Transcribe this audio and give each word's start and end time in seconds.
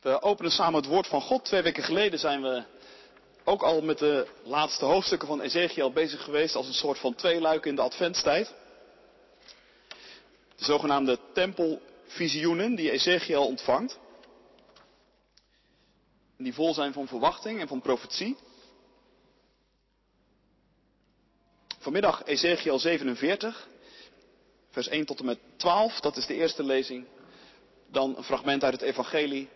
We 0.00 0.22
openen 0.22 0.50
samen 0.50 0.80
het 0.80 0.90
woord 0.90 1.06
van 1.06 1.20
God. 1.20 1.44
Twee 1.44 1.62
weken 1.62 1.82
geleden 1.82 2.18
zijn 2.18 2.42
we 2.42 2.64
ook 3.44 3.62
al 3.62 3.82
met 3.82 3.98
de 3.98 4.26
laatste 4.42 4.84
hoofdstukken 4.84 5.28
van 5.28 5.40
Ezekiel 5.40 5.92
bezig 5.92 6.24
geweest 6.24 6.54
als 6.54 6.66
een 6.66 6.74
soort 6.74 6.98
van 6.98 7.14
tweeluik 7.14 7.66
in 7.66 7.74
de 7.74 7.82
adventstijd. 7.82 8.54
De 10.56 10.64
zogenaamde 10.64 11.18
tempelvisioenen 11.32 12.74
die 12.74 12.90
Ezekiel 12.90 13.46
ontvangt. 13.46 13.98
Die 16.36 16.54
vol 16.54 16.74
zijn 16.74 16.92
van 16.92 17.06
verwachting 17.08 17.60
en 17.60 17.68
van 17.68 17.80
profetie. 17.80 18.36
Vanmiddag 21.78 22.24
Ezekiel 22.24 22.78
47, 22.78 23.68
vers 24.70 24.88
1 24.88 25.06
tot 25.06 25.18
en 25.18 25.24
met 25.24 25.38
12, 25.56 26.00
dat 26.00 26.16
is 26.16 26.26
de 26.26 26.34
eerste 26.34 26.62
lezing. 26.62 27.06
Dan 27.90 28.16
een 28.16 28.24
fragment 28.24 28.64
uit 28.64 28.72
het 28.72 28.82
Evangelie 28.82 29.48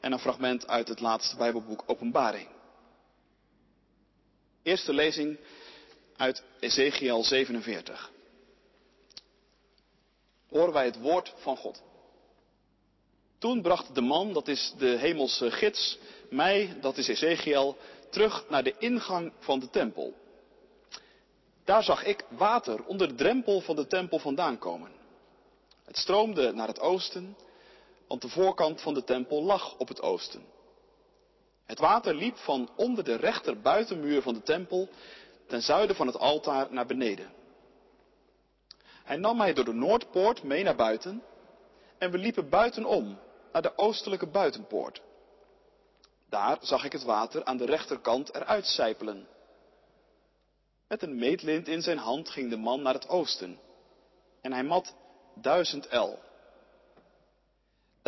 en 0.00 0.12
een 0.12 0.18
fragment 0.18 0.66
uit 0.66 0.88
het 0.88 1.00
laatste 1.00 1.36
Bijbelboek 1.36 1.82
Openbaring. 1.86 2.48
Eerste 4.62 4.92
lezing 4.92 5.38
uit 6.16 6.42
Ezekiel 6.60 7.24
47. 7.24 8.10
Horen 10.48 10.72
wij 10.72 10.84
het 10.84 11.00
woord 11.00 11.34
van 11.36 11.56
God. 11.56 11.82
Toen 13.38 13.62
bracht 13.62 13.94
de 13.94 14.00
man, 14.00 14.32
dat 14.32 14.48
is 14.48 14.74
de 14.78 14.86
hemelse 14.86 15.50
gids, 15.50 15.98
mij, 16.30 16.76
dat 16.80 16.96
is 16.96 17.08
Ezekiel, 17.08 17.76
terug 18.10 18.44
naar 18.48 18.64
de 18.64 18.74
ingang 18.78 19.32
van 19.38 19.58
de 19.58 19.70
tempel. 19.70 20.14
Daar 21.64 21.82
zag 21.82 22.04
ik 22.04 22.24
water 22.28 22.84
onder 22.84 23.08
de 23.08 23.14
drempel 23.14 23.60
van 23.60 23.76
de 23.76 23.86
tempel 23.86 24.18
vandaan 24.18 24.58
komen. 24.58 24.90
Het 25.84 25.96
stroomde 25.96 26.52
naar 26.52 26.68
het 26.68 26.80
oosten, 26.80 27.36
want 28.08 28.22
de 28.22 28.28
voorkant 28.28 28.80
van 28.80 28.94
de 28.94 29.04
tempel 29.04 29.42
lag 29.42 29.76
op 29.78 29.88
het 29.88 30.02
oosten. 30.02 30.44
Het 31.64 31.78
water 31.78 32.14
liep 32.14 32.36
van 32.36 32.70
onder 32.76 33.04
de 33.04 33.14
rechter 33.14 33.60
buitenmuur 33.60 34.22
van 34.22 34.34
de 34.34 34.42
tempel 34.42 34.88
ten 35.46 35.62
zuiden 35.62 35.96
van 35.96 36.06
het 36.06 36.18
altaar 36.18 36.66
naar 36.70 36.86
beneden. 36.86 37.32
Hij 39.04 39.16
nam 39.16 39.36
mij 39.36 39.52
door 39.52 39.64
de 39.64 39.72
noordpoort 39.72 40.42
mee 40.42 40.62
naar 40.62 40.76
buiten 40.76 41.22
en 41.98 42.10
we 42.10 42.18
liepen 42.18 42.48
buitenom 42.48 43.18
naar 43.52 43.62
de 43.62 43.78
oostelijke 43.78 44.26
buitenpoort. 44.26 45.02
Daar 46.28 46.58
zag 46.60 46.84
ik 46.84 46.92
het 46.92 47.02
water 47.02 47.44
aan 47.44 47.56
de 47.56 47.64
rechterkant 47.64 48.34
eruit 48.34 48.66
sijpelen. 48.66 49.28
Met 50.88 51.02
een 51.02 51.18
meetlint 51.18 51.68
in 51.68 51.82
zijn 51.82 51.98
hand 51.98 52.28
ging 52.30 52.50
de 52.50 52.56
man 52.56 52.82
naar 52.82 52.94
het 52.94 53.08
oosten 53.08 53.60
en 54.40 54.52
hij 54.52 54.64
mat 54.64 54.94
duizend 55.34 55.86
el. 55.86 56.18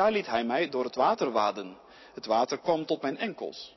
Daar 0.01 0.13
liet 0.13 0.27
hij 0.27 0.45
mij 0.45 0.69
door 0.69 0.85
het 0.85 0.95
water 0.95 1.31
waden. 1.31 1.79
Het 2.15 2.27
water 2.27 2.59
kwam 2.59 2.87
tot 2.87 3.03
mijn 3.03 3.19
enkels. 3.19 3.77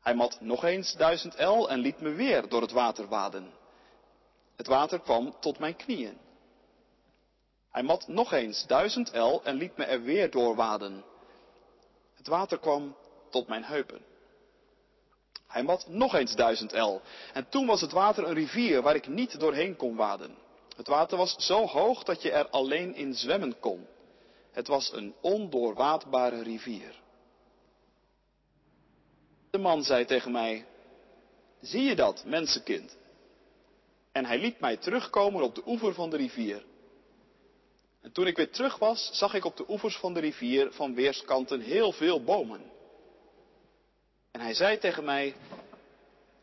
Hij 0.00 0.14
mat 0.14 0.40
nog 0.40 0.64
eens 0.64 0.94
duizend 0.96 1.34
el 1.34 1.70
en 1.70 1.78
liet 1.78 2.00
me 2.00 2.10
weer 2.10 2.48
door 2.48 2.60
het 2.60 2.70
water 2.70 3.08
waden. 3.08 3.52
Het 4.56 4.66
water 4.66 5.00
kwam 5.00 5.36
tot 5.38 5.58
mijn 5.58 5.76
knieën. 5.76 6.18
Hij 7.70 7.82
mat 7.82 8.08
nog 8.08 8.32
eens 8.32 8.66
duizend 8.66 9.10
el 9.10 9.44
en 9.44 9.56
liet 9.56 9.76
me 9.76 9.84
er 9.84 10.02
weer 10.02 10.30
door 10.30 10.54
waden. 10.56 11.04
Het 12.14 12.26
water 12.26 12.58
kwam 12.58 12.96
tot 13.30 13.48
mijn 13.48 13.64
heupen. 13.64 14.04
Hij 15.46 15.62
mat 15.62 15.88
nog 15.88 16.14
eens 16.14 16.34
duizend 16.34 16.72
el. 16.72 17.02
En 17.32 17.48
toen 17.48 17.66
was 17.66 17.80
het 17.80 17.92
water 17.92 18.26
een 18.28 18.34
rivier 18.34 18.82
waar 18.82 18.94
ik 18.94 19.08
niet 19.08 19.40
doorheen 19.40 19.76
kon 19.76 19.96
waden. 19.96 20.36
Het 20.76 20.88
water 20.88 21.16
was 21.16 21.34
zo 21.38 21.66
hoog 21.66 22.02
dat 22.02 22.22
je 22.22 22.30
er 22.30 22.48
alleen 22.48 22.94
in 22.94 23.14
zwemmen 23.14 23.60
kon. 23.60 23.86
Het 24.52 24.66
was 24.66 24.92
een 24.92 25.14
ondoorwaadbare 25.20 26.42
rivier. 26.42 27.00
De 29.50 29.58
man 29.58 29.82
zei 29.82 30.04
tegen 30.04 30.32
mij, 30.32 30.66
zie 31.60 31.82
je 31.82 31.96
dat, 31.96 32.24
mensenkind? 32.24 32.96
En 34.12 34.24
hij 34.24 34.38
liet 34.38 34.60
mij 34.60 34.76
terugkomen 34.76 35.42
op 35.42 35.54
de 35.54 35.62
oever 35.66 35.94
van 35.94 36.10
de 36.10 36.16
rivier. 36.16 36.64
En 38.00 38.12
toen 38.12 38.26
ik 38.26 38.36
weer 38.36 38.50
terug 38.50 38.78
was, 38.78 39.10
zag 39.12 39.34
ik 39.34 39.44
op 39.44 39.56
de 39.56 39.64
oevers 39.68 39.96
van 39.96 40.14
de 40.14 40.20
rivier 40.20 40.72
van 40.72 40.94
weerskanten 40.94 41.60
heel 41.60 41.92
veel 41.92 42.22
bomen. 42.22 42.60
En 44.30 44.40
hij 44.40 44.54
zei 44.54 44.78
tegen 44.78 45.04
mij, 45.04 45.34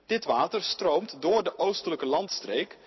dit 0.06 0.26
water 0.26 0.64
stroomt 0.64 1.22
door 1.22 1.44
de 1.44 1.58
oostelijke 1.58 2.06
landstreek, 2.06 2.78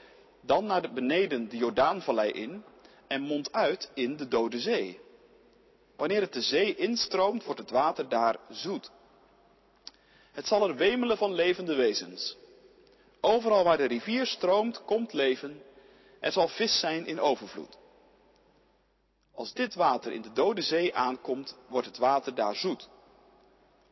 dan 0.40 0.64
naar 0.64 0.82
de 0.82 0.92
beneden 0.92 1.48
de 1.48 1.56
Jordaanvallei 1.56 2.30
in 2.30 2.64
en 3.06 3.20
mondt 3.20 3.52
uit 3.52 3.90
in 3.94 4.16
de 4.16 4.28
Dode 4.28 4.60
Zee. 4.60 5.00
Wanneer 6.00 6.20
het 6.20 6.32
de 6.32 6.42
zee 6.42 6.74
instroomt, 6.74 7.44
wordt 7.44 7.60
het 7.60 7.70
water 7.70 8.08
daar 8.08 8.36
zoet. 8.48 8.90
Het 10.32 10.46
zal 10.46 10.68
er 10.68 10.76
wemelen 10.76 11.16
van 11.16 11.32
levende 11.32 11.74
wezens. 11.74 12.36
Overal 13.20 13.64
waar 13.64 13.76
de 13.76 13.84
rivier 13.84 14.26
stroomt, 14.26 14.84
komt 14.84 15.12
leven. 15.12 15.62
Er 16.20 16.32
zal 16.32 16.48
vis 16.48 16.78
zijn 16.78 17.06
in 17.06 17.20
overvloed. 17.20 17.78
Als 19.34 19.52
dit 19.52 19.74
water 19.74 20.12
in 20.12 20.22
de 20.22 20.32
dode 20.32 20.62
zee 20.62 20.94
aankomt, 20.94 21.56
wordt 21.68 21.86
het 21.86 21.98
water 21.98 22.34
daar 22.34 22.56
zoet. 22.56 22.88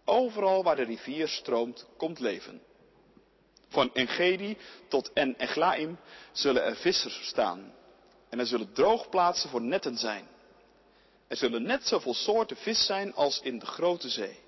Overal 0.05 0.63
waar 0.63 0.77
de 0.77 0.85
rivier 0.85 1.29
stroomt, 1.29 1.87
komt 1.97 2.19
leven. 2.19 2.63
Van 3.69 3.95
Engedi 3.95 4.57
tot 4.89 5.13
En 5.13 5.35
Eglaim 5.37 5.99
zullen 6.33 6.65
er 6.65 6.77
vissers 6.77 7.29
staan. 7.29 7.75
En 8.29 8.39
er 8.39 8.47
zullen 8.47 8.73
droogplaatsen 8.73 9.51
voor 9.51 9.63
netten 9.63 9.97
zijn. 9.97 10.37
Er 11.29 11.37
zullen 11.37 11.63
net 11.63 11.87
zoveel 11.87 12.15
soorten 12.15 12.57
vis 12.57 12.87
zijn 12.87 13.15
als 13.15 13.41
in 13.41 13.59
de 13.59 13.67
grote 13.67 14.09
zee. 14.09 14.39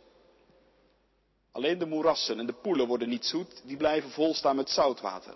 Alleen 1.52 1.78
de 1.78 1.86
moerassen 1.86 2.38
en 2.38 2.46
de 2.46 2.52
poelen 2.52 2.86
worden 2.86 3.08
niet 3.08 3.26
zoet, 3.26 3.62
die 3.64 3.76
blijven 3.76 4.10
volstaan 4.10 4.56
met 4.56 4.70
zoutwater. 4.70 5.34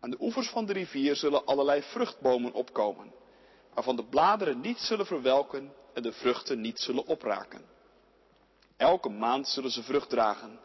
Aan 0.00 0.10
de 0.10 0.20
oevers 0.20 0.48
van 0.48 0.66
de 0.66 0.72
rivier 0.72 1.16
zullen 1.16 1.46
allerlei 1.46 1.82
vruchtbomen 1.82 2.52
opkomen, 2.52 3.12
waarvan 3.74 3.96
de 3.96 4.04
bladeren 4.04 4.60
niet 4.60 4.78
zullen 4.78 5.06
verwelken 5.06 5.72
en 5.94 6.02
de 6.02 6.12
vruchten 6.12 6.60
niet 6.60 6.80
zullen 6.80 7.06
opraken. 7.06 7.64
Elke 8.76 9.08
maand 9.08 9.48
zullen 9.48 9.70
ze 9.70 9.82
vrucht 9.82 10.08
dragen. 10.08 10.60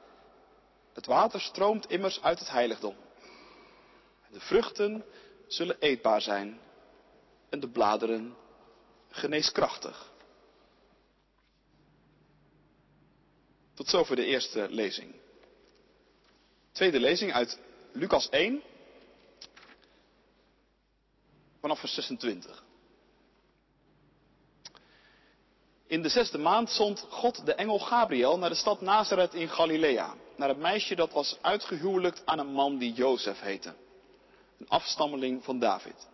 Het 0.94 1.06
water 1.06 1.42
stroomt 1.42 1.90
immers 1.90 2.22
uit 2.22 2.40
het 2.40 2.50
heiligdom. 2.50 2.96
De 4.32 4.40
vruchten 4.40 5.06
zullen 5.48 5.80
eetbaar 5.80 6.22
zijn 6.22 6.60
en 7.50 7.60
de 7.60 7.70
bladeren 7.70 8.36
geneeskrachtig. 9.16 10.14
Tot 13.74 13.90
zover 13.90 14.16
de 14.16 14.26
eerste 14.26 14.68
lezing. 14.70 15.16
Tweede 16.72 17.00
lezing 17.00 17.34
uit 17.34 17.60
Lucas 17.92 18.30
1, 18.30 18.62
vanaf 21.60 21.80
vers 21.80 21.94
26. 21.94 22.64
In 25.88 26.02
de 26.02 26.10
zesde 26.10 26.38
maand 26.38 26.70
zond 26.70 27.06
God 27.10 27.46
de 27.46 27.54
engel 27.54 27.80
Gabriel 27.80 28.38
naar 28.38 28.50
de 28.50 28.56
stad 28.56 28.82
Nazareth 28.82 29.34
in 29.34 29.50
Galilea, 29.50 30.16
naar 30.36 30.50
het 30.50 30.58
meisje 30.58 30.96
dat 30.96 31.12
was 31.12 31.38
uitgehuwelijkt 31.42 32.22
aan 32.26 32.40
een 32.40 32.52
man 32.52 32.78
die 32.78 32.94
Jozef 32.94 33.40
heette, 33.40 33.76
een 34.58 34.70
afstammeling 34.70 35.44
van 35.44 35.60
David. 35.60 36.08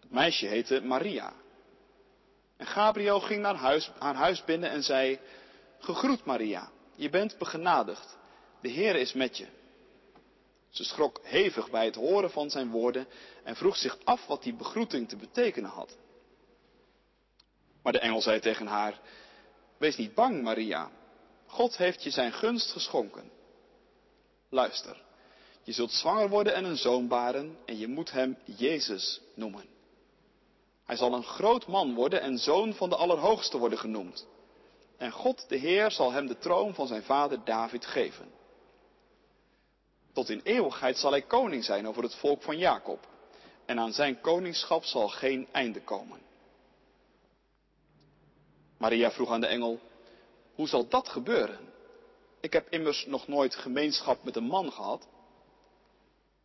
Het 0.00 0.10
meisje 0.10 0.46
heette 0.46 0.80
Maria. 0.80 1.32
En 2.56 2.66
Gabriel 2.66 3.20
ging 3.20 3.40
naar 3.40 3.54
huis, 3.54 3.90
haar 3.98 4.14
huis 4.14 4.44
binnen 4.44 4.70
en 4.70 4.82
zei, 4.82 5.18
Gegroet 5.78 6.24
Maria, 6.24 6.70
je 6.94 7.10
bent 7.10 7.38
begenadigd, 7.38 8.16
de 8.60 8.68
Heer 8.68 8.96
is 8.96 9.12
met 9.12 9.36
je. 9.36 9.46
Ze 10.70 10.84
schrok 10.84 11.20
hevig 11.22 11.70
bij 11.70 11.84
het 11.84 11.94
horen 11.94 12.30
van 12.30 12.50
zijn 12.50 12.70
woorden 12.70 13.06
en 13.44 13.56
vroeg 13.56 13.76
zich 13.76 13.98
af 14.04 14.26
wat 14.26 14.42
die 14.42 14.54
begroeting 14.54 15.08
te 15.08 15.16
betekenen 15.16 15.70
had. 15.70 15.96
Maar 17.82 17.92
de 17.92 17.98
engel 17.98 18.20
zei 18.20 18.40
tegen 18.40 18.66
haar, 18.66 19.00
Wees 19.78 19.96
niet 19.96 20.14
bang, 20.14 20.42
Maria, 20.42 20.90
God 21.46 21.76
heeft 21.76 22.02
je 22.02 22.10
zijn 22.10 22.32
gunst 22.32 22.72
geschonken. 22.72 23.30
Luister, 24.48 25.02
je 25.62 25.72
zult 25.72 25.92
zwanger 25.92 26.28
worden 26.28 26.54
en 26.54 26.64
een 26.64 26.76
zoon 26.76 27.08
baren 27.08 27.58
en 27.66 27.78
je 27.78 27.88
moet 27.88 28.10
hem 28.10 28.38
Jezus 28.44 29.20
noemen. 29.34 29.75
Hij 30.86 30.96
zal 30.96 31.12
een 31.12 31.24
groot 31.24 31.66
man 31.66 31.94
worden 31.94 32.20
en 32.20 32.38
zoon 32.38 32.74
van 32.74 32.88
de 32.88 32.96
Allerhoogste 32.96 33.58
worden 33.58 33.78
genoemd. 33.78 34.26
En 34.96 35.10
God 35.12 35.48
de 35.48 35.56
Heer 35.56 35.90
zal 35.90 36.12
hem 36.12 36.26
de 36.26 36.38
troon 36.38 36.74
van 36.74 36.86
zijn 36.86 37.02
vader 37.02 37.44
David 37.44 37.86
geven. 37.86 38.30
Tot 40.12 40.28
in 40.28 40.40
eeuwigheid 40.44 40.98
zal 40.98 41.10
hij 41.10 41.22
koning 41.22 41.64
zijn 41.64 41.88
over 41.88 42.02
het 42.02 42.14
volk 42.14 42.42
van 42.42 42.58
Jacob. 42.58 43.08
En 43.64 43.78
aan 43.78 43.92
zijn 43.92 44.20
koningschap 44.20 44.84
zal 44.84 45.08
geen 45.08 45.48
einde 45.52 45.80
komen. 45.80 46.20
Maria 48.78 49.10
vroeg 49.10 49.30
aan 49.30 49.40
de 49.40 49.46
engel, 49.46 49.80
hoe 50.54 50.68
zal 50.68 50.88
dat 50.88 51.08
gebeuren? 51.08 51.58
Ik 52.40 52.52
heb 52.52 52.70
immers 52.70 53.06
nog 53.06 53.28
nooit 53.28 53.54
gemeenschap 53.54 54.24
met 54.24 54.36
een 54.36 54.44
man 54.44 54.72
gehad. 54.72 55.06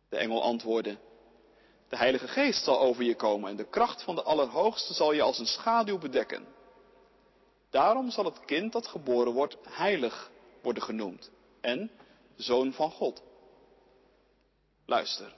De 0.08 0.16
engel 0.16 0.42
antwoordde, 0.42 0.98
de 1.92 1.98
Heilige 1.98 2.28
Geest 2.28 2.64
zal 2.64 2.80
over 2.80 3.04
je 3.04 3.14
komen 3.14 3.50
en 3.50 3.56
de 3.56 3.68
kracht 3.68 4.02
van 4.02 4.14
de 4.14 4.22
Allerhoogste 4.22 4.94
zal 4.94 5.12
je 5.12 5.22
als 5.22 5.38
een 5.38 5.46
schaduw 5.46 5.98
bedekken. 5.98 6.46
Daarom 7.70 8.10
zal 8.10 8.24
het 8.24 8.44
kind 8.44 8.72
dat 8.72 8.86
geboren 8.86 9.32
wordt 9.32 9.56
heilig 9.68 10.30
worden 10.62 10.82
genoemd 10.82 11.30
en 11.60 11.90
zoon 12.36 12.72
van 12.72 12.90
God. 12.90 13.22
Luister, 14.86 15.34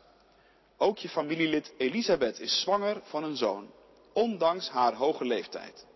ook 0.76 0.98
je 0.98 1.08
familielid 1.08 1.74
Elisabeth 1.76 2.40
is 2.40 2.60
zwanger 2.60 3.00
van 3.04 3.24
een 3.24 3.36
zoon, 3.36 3.70
ondanks 4.12 4.68
haar 4.68 4.94
hoge 4.94 5.24
leeftijd. 5.24 5.86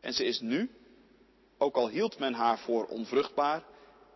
En 0.00 0.12
ze 0.12 0.24
is 0.24 0.40
nu, 0.40 0.70
ook 1.58 1.76
al 1.76 1.88
hield 1.88 2.18
men 2.18 2.34
haar 2.34 2.58
voor 2.58 2.86
onvruchtbaar, 2.86 3.64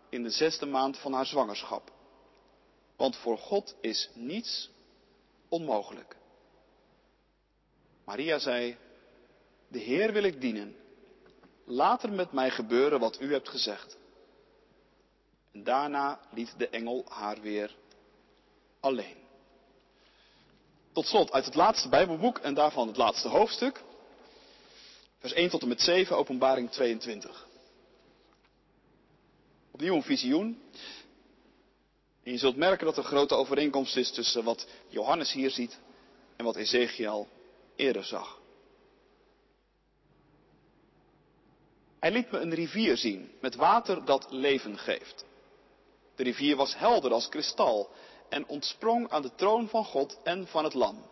in 0.08 0.22
de 0.22 0.30
zesde 0.30 0.66
maand 0.66 0.98
van 0.98 1.12
haar 1.12 1.26
zwangerschap. 1.26 1.90
Want 2.96 3.16
voor 3.16 3.38
God 3.38 3.76
is 3.80 4.10
niets 4.14 4.74
onmogelijk. 5.48 6.16
Maria 8.04 8.38
zei, 8.38 8.76
de 9.68 9.78
Heer 9.78 10.12
wil 10.12 10.22
ik 10.22 10.40
dienen. 10.40 10.76
Laat 11.64 12.02
er 12.02 12.12
met 12.12 12.32
mij 12.32 12.50
gebeuren 12.50 13.00
wat 13.00 13.20
u 13.20 13.32
hebt 13.32 13.48
gezegd. 13.48 13.96
En 15.52 15.64
daarna 15.64 16.20
liet 16.30 16.54
de 16.58 16.68
engel 16.68 17.04
haar 17.08 17.40
weer 17.40 17.76
alleen. 18.80 19.16
Tot 20.92 21.06
slot 21.06 21.32
uit 21.32 21.44
het 21.44 21.54
laatste 21.54 21.88
Bijbelboek 21.88 22.38
en 22.38 22.54
daarvan 22.54 22.86
het 22.86 22.96
laatste 22.96 23.28
hoofdstuk. 23.28 23.82
Vers 25.18 25.32
1 25.32 25.50
tot 25.50 25.62
en 25.62 25.68
met 25.68 25.80
7, 25.80 26.16
openbaring 26.16 26.70
22. 26.70 27.46
Opnieuw 29.70 29.94
een 29.94 30.02
visioen. 30.02 30.62
Je 32.30 32.38
zult 32.38 32.56
merken 32.56 32.86
dat 32.86 32.96
er 32.96 33.04
grote 33.04 33.34
overeenkomst 33.34 33.96
is 33.96 34.10
tussen 34.10 34.44
wat 34.44 34.66
Johannes 34.88 35.32
hier 35.32 35.50
ziet 35.50 35.78
en 36.36 36.44
wat 36.44 36.56
Ezekiel 36.56 37.28
eerder 37.76 38.04
zag. 38.04 38.40
Hij 42.00 42.10
liet 42.10 42.30
me 42.30 42.38
een 42.38 42.54
rivier 42.54 42.96
zien 42.96 43.30
met 43.40 43.54
water 43.54 44.04
dat 44.04 44.26
leven 44.30 44.78
geeft. 44.78 45.24
De 46.14 46.22
rivier 46.22 46.56
was 46.56 46.76
helder 46.76 47.12
als 47.12 47.28
kristal 47.28 47.90
en 48.28 48.46
ontsprong 48.46 49.10
aan 49.10 49.22
de 49.22 49.34
troon 49.34 49.68
van 49.68 49.84
God 49.84 50.18
en 50.22 50.46
van 50.46 50.64
het 50.64 50.74
Lam. 50.74 51.10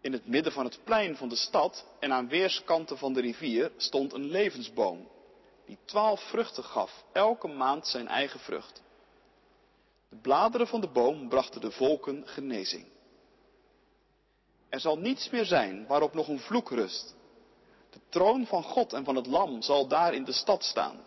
In 0.00 0.12
het 0.12 0.26
midden 0.26 0.52
van 0.52 0.64
het 0.64 0.78
plein 0.84 1.16
van 1.16 1.28
de 1.28 1.36
stad 1.36 1.86
en 2.00 2.12
aan 2.12 2.28
weerskanten 2.28 2.98
van 2.98 3.12
de 3.12 3.20
rivier 3.20 3.72
stond 3.76 4.12
een 4.12 4.30
levensboom, 4.30 5.08
die 5.66 5.78
twaalf 5.84 6.20
vruchten 6.20 6.64
gaf, 6.64 7.04
elke 7.12 7.48
maand 7.48 7.86
zijn 7.86 8.08
eigen 8.08 8.40
vrucht. 8.40 8.82
De 10.14 10.20
bladeren 10.20 10.66
van 10.66 10.80
de 10.80 10.88
boom 10.88 11.28
brachten 11.28 11.60
de 11.60 11.70
volken 11.70 12.26
genezing. 12.26 12.86
Er 14.68 14.80
zal 14.80 14.98
niets 14.98 15.30
meer 15.30 15.44
zijn 15.44 15.86
waarop 15.86 16.14
nog 16.14 16.28
een 16.28 16.38
vloek 16.38 16.70
rust. 16.70 17.14
De 17.90 18.00
troon 18.08 18.46
van 18.46 18.62
God 18.62 18.92
en 18.92 19.04
van 19.04 19.16
het 19.16 19.26
Lam 19.26 19.62
zal 19.62 19.88
daar 19.88 20.14
in 20.14 20.24
de 20.24 20.32
stad 20.32 20.64
staan. 20.64 21.00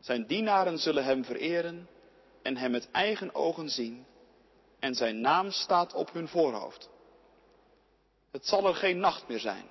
Zijn 0.00 0.26
dienaren 0.26 0.78
zullen 0.78 1.04
hem 1.04 1.24
vereren 1.24 1.88
en 2.42 2.56
hem 2.56 2.70
met 2.70 2.90
eigen 2.90 3.34
ogen 3.34 3.68
zien. 3.68 4.06
En 4.78 4.94
zijn 4.94 5.20
naam 5.20 5.50
staat 5.50 5.94
op 5.94 6.12
hun 6.12 6.28
voorhoofd. 6.28 6.88
Het 8.30 8.46
zal 8.46 8.66
er 8.66 8.74
geen 8.74 8.98
nacht 8.98 9.28
meer 9.28 9.40
zijn. 9.40 9.66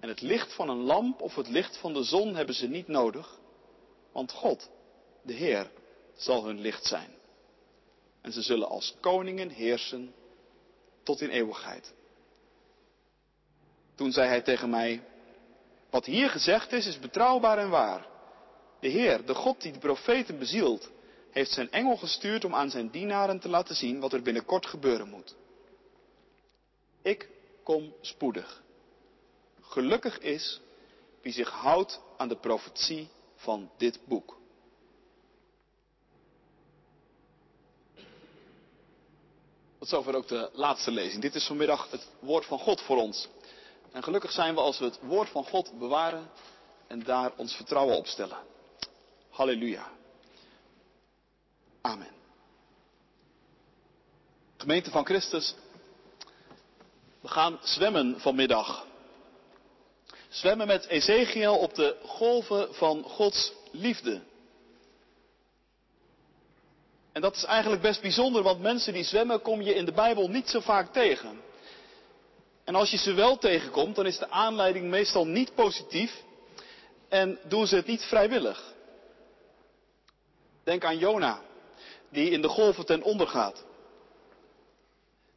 En 0.00 0.08
het 0.08 0.20
licht 0.20 0.54
van 0.54 0.68
een 0.68 0.82
lamp 0.82 1.20
of 1.20 1.34
het 1.34 1.48
licht 1.48 1.76
van 1.76 1.92
de 1.92 2.02
zon 2.02 2.34
hebben 2.34 2.54
ze 2.54 2.66
niet 2.66 2.88
nodig. 2.88 3.38
Want 4.12 4.32
God, 4.32 4.70
de 5.22 5.32
Heer, 5.32 5.70
zal 6.16 6.44
hun 6.44 6.60
licht 6.60 6.84
zijn. 6.84 7.16
En 8.28 8.34
ze 8.34 8.42
zullen 8.42 8.68
als 8.68 8.94
koningen 9.00 9.48
heersen 9.48 10.14
tot 11.02 11.20
in 11.20 11.28
eeuwigheid. 11.28 11.92
Toen 13.94 14.12
zei 14.12 14.28
hij 14.28 14.42
tegen 14.42 14.70
mij, 14.70 15.02
wat 15.90 16.04
hier 16.04 16.30
gezegd 16.30 16.72
is, 16.72 16.86
is 16.86 16.98
betrouwbaar 16.98 17.58
en 17.58 17.68
waar. 17.68 18.06
De 18.80 18.88
Heer, 18.88 19.26
de 19.26 19.34
God 19.34 19.62
die 19.62 19.72
de 19.72 19.78
profeten 19.78 20.38
bezielt, 20.38 20.90
heeft 21.30 21.50
zijn 21.50 21.70
engel 21.70 21.96
gestuurd 21.96 22.44
om 22.44 22.54
aan 22.54 22.70
zijn 22.70 22.90
dienaren 22.90 23.40
te 23.40 23.48
laten 23.48 23.74
zien 23.74 24.00
wat 24.00 24.12
er 24.12 24.22
binnenkort 24.22 24.66
gebeuren 24.66 25.08
moet. 25.08 25.36
Ik 27.02 27.28
kom 27.62 27.94
spoedig. 28.00 28.62
Gelukkig 29.60 30.18
is 30.18 30.60
wie 31.22 31.32
zich 31.32 31.50
houdt 31.50 32.00
aan 32.16 32.28
de 32.28 32.36
profetie 32.36 33.08
van 33.34 33.70
dit 33.76 34.00
boek. 34.04 34.37
Tot 39.78 39.88
zover 39.88 40.14
ook 40.14 40.28
de 40.28 40.50
laatste 40.52 40.90
lezing. 40.90 41.22
Dit 41.22 41.34
is 41.34 41.46
vanmiddag 41.46 41.90
het 41.90 42.08
woord 42.20 42.44
van 42.44 42.58
God 42.58 42.80
voor 42.80 42.96
ons. 42.96 43.28
En 43.92 44.02
gelukkig 44.02 44.32
zijn 44.32 44.54
we 44.54 44.60
als 44.60 44.78
we 44.78 44.84
het 44.84 44.98
woord 45.02 45.28
van 45.28 45.44
God 45.44 45.78
bewaren 45.78 46.30
en 46.86 47.02
daar 47.02 47.32
ons 47.36 47.54
vertrouwen 47.54 47.96
op 47.96 48.06
stellen. 48.06 48.38
Halleluja. 49.30 49.90
Amen. 51.80 52.10
Gemeente 54.56 54.90
van 54.90 55.04
Christus, 55.04 55.54
we 57.20 57.28
gaan 57.28 57.58
zwemmen 57.62 58.20
vanmiddag. 58.20 58.86
Zwemmen 60.28 60.66
met 60.66 60.86
Ezekiel 60.86 61.58
op 61.58 61.74
de 61.74 61.96
golven 62.04 62.74
van 62.74 63.02
Gods 63.02 63.52
liefde. 63.70 64.22
En 67.18 67.24
dat 67.24 67.36
is 67.36 67.44
eigenlijk 67.44 67.82
best 67.82 68.00
bijzonder, 68.00 68.42
want 68.42 68.60
mensen 68.60 68.92
die 68.92 69.04
zwemmen 69.04 69.42
kom 69.42 69.62
je 69.62 69.74
in 69.74 69.84
de 69.84 69.92
Bijbel 69.92 70.28
niet 70.28 70.48
zo 70.48 70.60
vaak 70.60 70.92
tegen. 70.92 71.40
En 72.64 72.74
als 72.74 72.90
je 72.90 72.96
ze 72.96 73.12
wel 73.12 73.38
tegenkomt, 73.38 73.96
dan 73.96 74.06
is 74.06 74.18
de 74.18 74.30
aanleiding 74.30 74.88
meestal 74.88 75.26
niet 75.26 75.54
positief 75.54 76.22
en 77.08 77.38
doen 77.44 77.66
ze 77.66 77.76
het 77.76 77.86
niet 77.86 78.02
vrijwillig. 78.02 78.74
Denk 80.64 80.84
aan 80.84 80.98
Jona, 80.98 81.40
die 82.10 82.30
in 82.30 82.42
de 82.42 82.48
golven 82.48 82.86
ten 82.86 83.02
onder 83.02 83.26
gaat. 83.26 83.64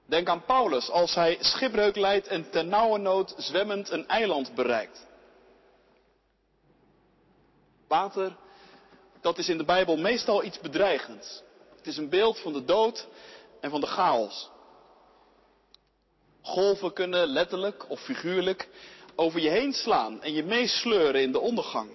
Denk 0.05 0.27
aan 0.29 0.45
Paulus 0.45 0.89
als 0.89 1.15
hij 1.15 1.37
schipbreuk 1.39 1.95
leidt 1.95 2.27
en 2.27 2.49
ten 2.49 2.67
nauwe 2.67 2.97
nood 2.97 3.33
zwemmend 3.37 3.89
een 3.89 4.07
eiland 4.07 4.55
bereikt. 4.55 5.05
Water, 7.87 8.35
dat 9.21 9.37
is 9.37 9.49
in 9.49 9.57
de 9.57 9.65
Bijbel 9.65 9.97
meestal 9.97 10.43
iets 10.43 10.59
bedreigends. 10.59 11.43
Het 11.81 11.89
is 11.89 11.97
een 11.97 12.09
beeld 12.09 12.39
van 12.39 12.53
de 12.53 12.65
dood 12.65 13.07
en 13.59 13.69
van 13.69 13.81
de 13.81 13.87
chaos. 13.87 14.49
Golven 16.41 16.93
kunnen 16.93 17.27
letterlijk 17.27 17.89
of 17.89 18.01
figuurlijk 18.01 18.69
over 19.15 19.39
je 19.39 19.49
heen 19.49 19.73
slaan 19.73 20.21
en 20.21 20.33
je 20.33 20.43
meesleuren 20.43 21.21
in 21.21 21.31
de 21.31 21.39
ondergang. 21.39 21.89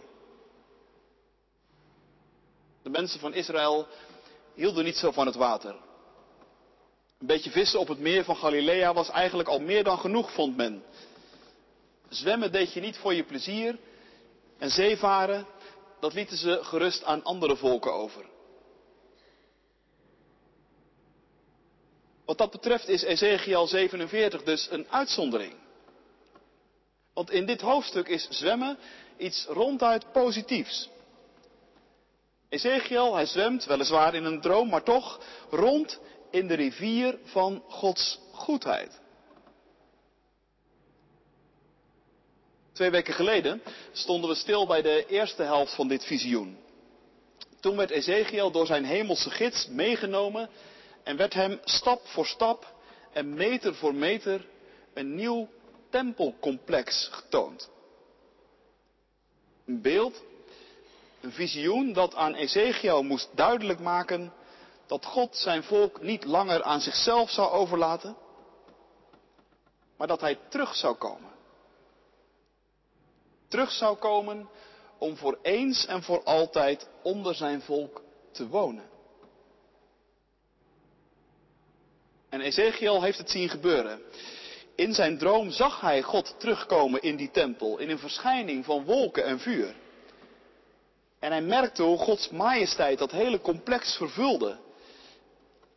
De 2.82 2.90
mensen 2.90 3.20
van 3.20 3.34
Israël 3.34 3.86
hielden 4.54 4.84
niet 4.84 4.96
zo 4.96 5.10
van 5.10 5.26
het 5.26 5.34
water. 5.34 5.74
Een 7.18 7.26
beetje 7.26 7.50
vissen 7.50 7.80
op 7.80 7.88
het 7.88 7.98
meer 7.98 8.24
van 8.24 8.36
Galilea 8.36 8.94
was 8.94 9.10
eigenlijk 9.10 9.48
al 9.48 9.60
meer 9.60 9.84
dan 9.84 9.98
genoeg, 9.98 10.32
vond 10.32 10.56
men. 10.56 10.84
Zwemmen 12.08 12.52
deed 12.52 12.72
je 12.72 12.80
niet 12.80 12.96
voor 12.96 13.14
je 13.14 13.24
plezier 13.24 13.78
en 14.58 14.70
zeevaren, 14.70 15.46
dat 16.00 16.14
lieten 16.14 16.36
ze 16.36 16.58
gerust 16.62 17.04
aan 17.04 17.24
andere 17.24 17.56
volken 17.56 17.92
over. 17.92 18.34
Wat 22.26 22.38
dat 22.38 22.50
betreft 22.50 22.88
is 22.88 23.02
Ezekiel 23.02 23.66
47 23.66 24.42
dus 24.42 24.70
een 24.70 24.86
uitzondering. 24.90 25.54
Want 27.14 27.30
in 27.30 27.46
dit 27.46 27.60
hoofdstuk 27.60 28.08
is 28.08 28.26
zwemmen 28.30 28.78
iets 29.16 29.44
ronduit 29.44 30.12
positiefs. 30.12 30.88
Ezekiel, 32.48 33.14
hij 33.14 33.26
zwemt, 33.26 33.64
weliswaar 33.64 34.14
in 34.14 34.24
een 34.24 34.40
droom, 34.40 34.68
maar 34.68 34.82
toch 34.82 35.20
rond 35.50 36.00
in 36.30 36.46
de 36.46 36.54
rivier 36.54 37.18
van 37.24 37.62
Gods 37.68 38.18
goedheid. 38.32 39.00
Twee 42.72 42.90
weken 42.90 43.14
geleden 43.14 43.62
stonden 43.92 44.30
we 44.30 44.36
stil 44.36 44.66
bij 44.66 44.82
de 44.82 45.06
eerste 45.06 45.42
helft 45.42 45.74
van 45.74 45.88
dit 45.88 46.04
visioen. 46.04 46.58
Toen 47.60 47.76
werd 47.76 47.90
Ezekiel 47.90 48.50
door 48.50 48.66
zijn 48.66 48.84
hemelse 48.84 49.30
gids 49.30 49.66
meegenomen 49.68 50.50
en 51.06 51.16
werd 51.16 51.34
hem 51.34 51.60
stap 51.64 52.06
voor 52.06 52.26
stap 52.26 52.74
en 53.12 53.34
meter 53.34 53.74
voor 53.74 53.94
meter 53.94 54.46
een 54.94 55.14
nieuw 55.14 55.48
tempelcomplex 55.90 57.08
getoond. 57.12 57.70
Een 59.66 59.82
beeld, 59.82 60.22
een 61.20 61.32
visioen 61.32 61.92
dat 61.92 62.14
aan 62.14 62.34
Ezekiel 62.34 63.02
moest 63.02 63.28
duidelijk 63.34 63.80
maken 63.80 64.32
dat 64.86 65.04
God 65.04 65.36
zijn 65.36 65.62
volk 65.62 66.00
niet 66.00 66.24
langer 66.24 66.62
aan 66.62 66.80
zichzelf 66.80 67.30
zou 67.30 67.50
overlaten, 67.50 68.16
maar 69.96 70.06
dat 70.06 70.20
hij 70.20 70.38
terug 70.48 70.74
zou 70.74 70.94
komen. 70.94 71.30
Terug 73.48 73.70
zou 73.70 73.96
komen 73.96 74.48
om 74.98 75.16
voor 75.16 75.38
eens 75.42 75.86
en 75.86 76.02
voor 76.02 76.24
altijd 76.24 76.88
onder 77.02 77.34
zijn 77.34 77.62
volk 77.62 78.02
te 78.32 78.48
wonen. 78.48 78.95
En 82.28 82.40
Ezekiel 82.40 83.02
heeft 83.02 83.18
het 83.18 83.30
zien 83.30 83.48
gebeuren. 83.48 84.00
In 84.74 84.94
zijn 84.94 85.18
droom 85.18 85.50
zag 85.50 85.80
hij 85.80 86.02
God 86.02 86.34
terugkomen 86.38 87.02
in 87.02 87.16
die 87.16 87.30
tempel, 87.30 87.78
in 87.78 87.90
een 87.90 87.98
verschijning 87.98 88.64
van 88.64 88.84
wolken 88.84 89.24
en 89.24 89.40
vuur. 89.40 89.74
En 91.18 91.30
hij 91.30 91.42
merkte 91.42 91.82
hoe 91.82 91.98
Gods 91.98 92.30
majesteit 92.30 92.98
dat 92.98 93.10
hele 93.10 93.40
complex 93.40 93.96
vervulde. 93.96 94.58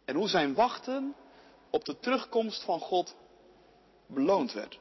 En 0.05 0.15
hoe 0.15 0.29
zijn 0.29 0.53
wachten 0.53 1.15
op 1.69 1.85
de 1.85 1.99
terugkomst 1.99 2.63
van 2.63 2.79
God 2.79 3.15
beloond 4.07 4.53
werd. 4.53 4.79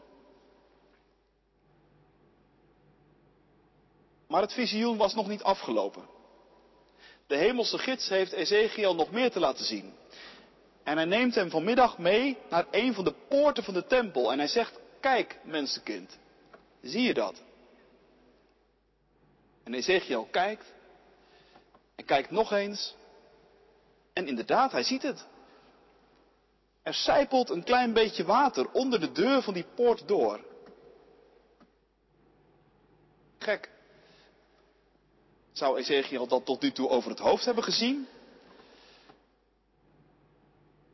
Maar 4.28 4.42
het 4.42 4.52
visioen 4.52 4.96
was 4.96 5.14
nog 5.14 5.28
niet 5.28 5.42
afgelopen. 5.42 6.08
De 7.26 7.36
hemelse 7.36 7.78
gids 7.78 8.08
heeft 8.08 8.32
Ezekiel 8.32 8.94
nog 8.94 9.10
meer 9.10 9.30
te 9.30 9.40
laten 9.40 9.64
zien. 9.64 9.94
En 10.88 10.96
hij 10.96 11.06
neemt 11.06 11.34
hem 11.34 11.50
vanmiddag 11.50 11.98
mee 11.98 12.38
naar 12.50 12.66
een 12.70 12.94
van 12.94 13.04
de 13.04 13.14
poorten 13.28 13.64
van 13.64 13.74
de 13.74 13.86
tempel. 13.86 14.32
En 14.32 14.38
hij 14.38 14.48
zegt, 14.48 14.78
kijk 15.00 15.38
mensenkind, 15.44 16.18
zie 16.82 17.02
je 17.02 17.14
dat? 17.14 17.42
En 19.64 19.74
Ezekiel 19.74 20.28
kijkt 20.30 20.72
en 21.94 22.04
kijkt 22.04 22.30
nog 22.30 22.52
eens. 22.52 22.96
En 24.12 24.26
inderdaad, 24.26 24.72
hij 24.72 24.82
ziet 24.82 25.02
het. 25.02 25.26
Er 26.82 26.94
sijpelt 26.94 27.50
een 27.50 27.64
klein 27.64 27.92
beetje 27.92 28.24
water 28.24 28.70
onder 28.70 29.00
de 29.00 29.12
deur 29.12 29.42
van 29.42 29.54
die 29.54 29.66
poort 29.74 30.08
door. 30.08 30.40
Gek. 33.38 33.70
Zou 35.52 35.78
Ezekiel 35.78 36.26
dat 36.26 36.44
tot 36.44 36.62
nu 36.62 36.72
toe 36.72 36.88
over 36.88 37.10
het 37.10 37.20
hoofd 37.20 37.44
hebben 37.44 37.64
gezien? 37.64 38.08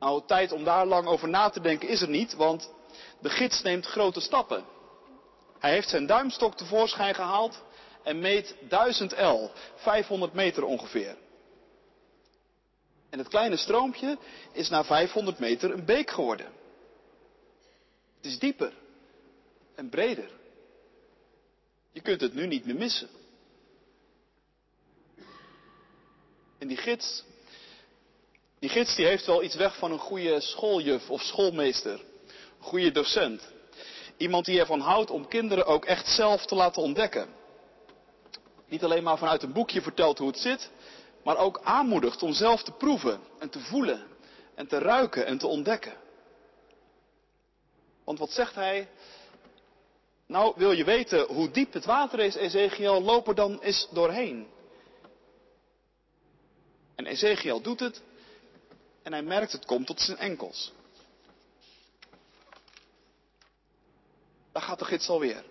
Nou, 0.04 0.23
tijd 0.26 0.52
om 0.52 0.64
daar 0.64 0.87
lang 0.87 1.06
over 1.06 1.28
na 1.28 1.50
te 1.50 1.61
denken 1.61 1.88
is 1.88 2.00
er 2.00 2.08
niet, 2.08 2.34
want 2.34 2.70
de 3.20 3.28
gids 3.28 3.62
neemt 3.62 3.87
grote 3.87 4.20
stappen. 4.20 4.64
Hij 5.58 5.70
heeft 5.70 5.88
zijn 5.88 6.06
duimstok 6.06 6.56
tevoorschijn 6.56 7.14
gehaald 7.14 7.62
en 8.02 8.18
meet 8.18 8.56
1000 8.68 9.12
L, 9.18 9.50
500 9.75 10.32
meter 10.32 10.64
ongeveer. 10.64 11.16
En 13.11 13.18
het 13.18 13.28
kleine 13.28 13.56
stroompje 13.56 14.18
is 14.52 14.68
na 14.68 14.84
500 14.84 15.38
meter 15.38 15.73
een 15.73 15.84
beek 15.84 16.11
geworden. 16.11 16.52
Het 18.16 18.26
is 18.26 18.38
dieper 18.38 18.73
en 19.75 19.88
breder. 19.88 20.30
Je 21.92 22.00
kunt 22.00 22.20
het 22.20 22.34
nu 22.34 22.46
niet 22.46 22.64
meer 22.64 22.76
missen. 22.76 23.08
En 26.58 26.68
die 26.68 26.76
gids, 26.76 27.25
die 28.64 28.73
gids 28.73 28.94
die 28.94 29.06
heeft 29.06 29.26
wel 29.26 29.42
iets 29.42 29.54
weg 29.54 29.76
van 29.76 29.92
een 29.92 29.99
goede 29.99 30.40
schooljuf 30.40 31.11
of 31.11 31.23
schoolmeester. 31.23 31.92
Een 31.92 32.64
goede 32.64 32.90
docent. 32.90 33.52
Iemand 34.16 34.44
die 34.44 34.61
ervan 34.61 34.80
houdt 34.80 35.11
om 35.11 35.28
kinderen 35.28 35.66
ook 35.66 35.85
echt 35.85 36.09
zelf 36.09 36.47
te 36.47 36.54
laten 36.54 36.83
ontdekken. 36.83 37.28
Niet 38.66 38.85
alleen 38.85 39.02
maar 39.02 39.18
vanuit 39.18 39.42
een 39.42 39.52
boekje 39.52 39.83
vertelt 39.83 40.18
hoe 40.18 40.26
het 40.26 40.38
zit, 40.38 40.71
maar 41.25 41.37
ook 41.37 41.61
aanmoedigt 41.62 42.23
om 42.23 42.33
zelf 42.33 42.62
te 42.62 42.73
proeven 42.73 43.21
en 43.38 43.50
te 43.50 43.59
voelen 43.59 44.06
en 44.54 44.66
te 44.66 44.78
ruiken 44.78 45.26
en 45.26 45.38
te 45.38 45.47
ontdekken. 45.47 45.94
Want 48.04 48.18
wat 48.18 48.30
zegt 48.30 48.54
hij? 48.54 48.88
Nou, 50.26 50.52
wil 50.56 50.73
je 50.73 50.85
weten 50.85 51.26
hoe 51.26 51.50
diep 51.50 51.73
het 51.73 51.85
water 51.85 52.18
is, 52.18 52.35
Ezekiel, 52.35 53.02
loop 53.02 53.28
er 53.28 53.35
dan 53.35 53.61
eens 53.61 53.88
doorheen. 53.90 54.47
En 56.94 57.06
Ezekiel 57.06 57.61
doet 57.61 57.80
het 57.80 58.02
en 59.04 59.12
hij 59.12 59.23
merkt 59.23 59.52
het 59.52 59.64
komt 59.64 59.87
tot 59.87 60.00
zijn 60.00 60.18
enkels. 60.18 60.73
Daar 64.52 64.62
gaat 64.62 64.78
de 64.78 64.84
gids 64.84 65.08
alweer. 65.08 65.44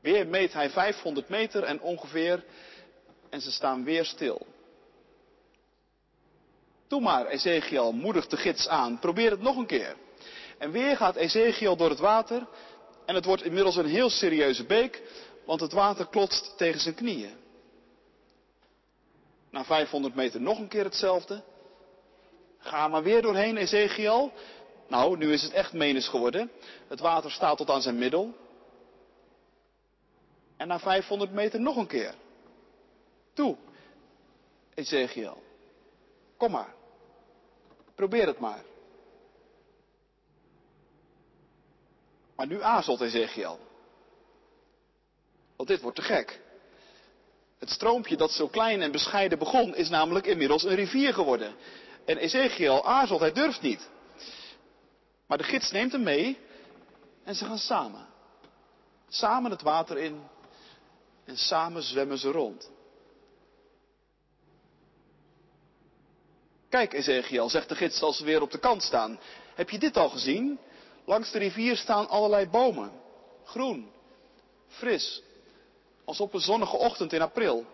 Weer 0.00 0.26
meet 0.26 0.52
hij 0.52 0.70
500 0.70 1.28
meter 1.28 1.62
en 1.62 1.80
ongeveer 1.80 2.44
en 3.30 3.40
ze 3.40 3.52
staan 3.52 3.84
weer 3.84 4.04
stil. 4.04 4.46
Doe 6.88 7.00
maar, 7.00 7.26
Ezekiel, 7.26 7.92
moedigt 7.92 8.30
de 8.30 8.36
gids 8.36 8.68
aan. 8.68 8.98
Probeer 8.98 9.30
het 9.30 9.40
nog 9.40 9.56
een 9.56 9.66
keer. 9.66 9.96
En 10.58 10.70
weer 10.70 10.96
gaat 10.96 11.16
Ezekiel 11.16 11.76
door 11.76 11.90
het 11.90 11.98
water 11.98 12.46
en 13.06 13.14
het 13.14 13.24
wordt 13.24 13.42
inmiddels 13.42 13.76
een 13.76 13.86
heel 13.86 14.10
serieuze 14.10 14.64
beek, 14.64 15.02
want 15.46 15.60
het 15.60 15.72
water 15.72 16.06
klotst 16.06 16.56
tegen 16.56 16.80
zijn 16.80 16.94
knieën. 16.94 17.36
Na 19.50 19.64
500 19.64 20.14
meter 20.14 20.40
nog 20.40 20.58
een 20.58 20.68
keer 20.68 20.84
hetzelfde. 20.84 21.42
Ga 22.58 22.88
maar 22.88 23.02
weer 23.02 23.22
doorheen, 23.22 23.56
Ezekiel. 23.56 24.32
Nou, 24.88 25.16
nu 25.16 25.32
is 25.32 25.42
het 25.42 25.52
echt 25.52 25.72
menens 25.72 26.08
geworden. 26.08 26.50
Het 26.88 27.00
water 27.00 27.30
staat 27.30 27.56
tot 27.56 27.70
aan 27.70 27.82
zijn 27.82 27.98
middel. 27.98 28.34
En 30.56 30.68
na 30.68 30.78
500 30.78 31.32
meter 31.32 31.60
nog 31.60 31.76
een 31.76 31.86
keer. 31.86 32.14
Toe, 33.32 33.56
Ezekiel. 34.74 35.42
Kom 36.36 36.50
maar. 36.50 36.74
Probeer 37.94 38.26
het 38.26 38.38
maar. 38.38 38.64
Maar 42.36 42.46
nu 42.46 42.62
aarzelt 42.62 43.00
Ezekiel. 43.00 43.58
Want 45.56 45.68
dit 45.68 45.80
wordt 45.80 45.96
te 45.96 46.02
gek. 46.02 46.40
Het 47.60 47.70
stroompje 47.70 48.16
dat 48.16 48.32
zo 48.32 48.48
klein 48.48 48.82
en 48.82 48.92
bescheiden 48.92 49.38
begon, 49.38 49.74
is 49.74 49.88
namelijk 49.88 50.26
inmiddels 50.26 50.62
een 50.64 50.74
rivier 50.74 51.14
geworden. 51.14 51.54
En 52.04 52.16
Ezekiel 52.16 52.84
aarzelt, 52.86 53.20
hij 53.20 53.32
durft 53.32 53.60
niet. 53.60 53.88
Maar 55.26 55.38
de 55.38 55.44
gids 55.44 55.70
neemt 55.70 55.92
hem 55.92 56.02
mee 56.02 56.38
en 57.24 57.34
ze 57.34 57.44
gaan 57.44 57.58
samen. 57.58 58.06
Samen 59.08 59.50
het 59.50 59.62
water 59.62 59.98
in 59.98 60.22
en 61.24 61.36
samen 61.36 61.82
zwemmen 61.82 62.18
ze 62.18 62.30
rond. 62.30 62.70
Kijk, 66.68 66.92
Ezekiel, 66.92 67.48
zegt 67.48 67.68
de 67.68 67.74
gids 67.74 68.02
als 68.02 68.16
ze 68.16 68.24
weer 68.24 68.42
op 68.42 68.50
de 68.50 68.58
kant 68.58 68.82
staan. 68.82 69.20
Heb 69.54 69.70
je 69.70 69.78
dit 69.78 69.96
al 69.96 70.08
gezien? 70.08 70.58
Langs 71.04 71.30
de 71.30 71.38
rivier 71.38 71.76
staan 71.76 72.08
allerlei 72.08 72.46
bomen. 72.46 72.92
Groen, 73.44 73.90
fris, 74.68 75.22
als 76.10 76.20
op 76.20 76.34
een 76.34 76.40
zonnige 76.40 76.76
ochtend 76.76 77.12
in 77.12 77.22
april. 77.22 77.66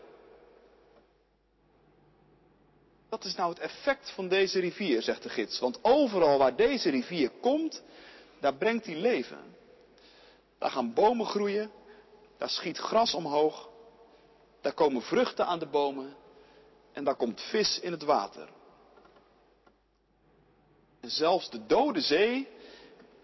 Dat 3.08 3.24
is 3.24 3.34
nou 3.34 3.50
het 3.50 3.58
effect 3.58 4.10
van 4.10 4.28
deze 4.28 4.60
rivier, 4.60 5.02
zegt 5.02 5.22
de 5.22 5.28
gids. 5.28 5.58
Want 5.58 5.78
overal 5.82 6.38
waar 6.38 6.56
deze 6.56 6.90
rivier 6.90 7.30
komt, 7.30 7.82
daar 8.40 8.54
brengt 8.54 8.86
hij 8.86 8.96
leven. 8.96 9.56
Daar 10.58 10.70
gaan 10.70 10.92
bomen 10.94 11.26
groeien, 11.26 11.70
daar 12.38 12.48
schiet 12.48 12.78
gras 12.78 13.14
omhoog, 13.14 13.68
daar 14.60 14.74
komen 14.74 15.02
vruchten 15.02 15.46
aan 15.46 15.58
de 15.58 15.68
bomen 15.68 16.16
en 16.92 17.04
daar 17.04 17.16
komt 17.16 17.40
vis 17.40 17.80
in 17.80 17.92
het 17.92 18.02
water. 18.02 18.48
En 21.00 21.10
zelfs 21.10 21.50
de 21.50 21.66
dode 21.66 22.00
zee, 22.00 22.48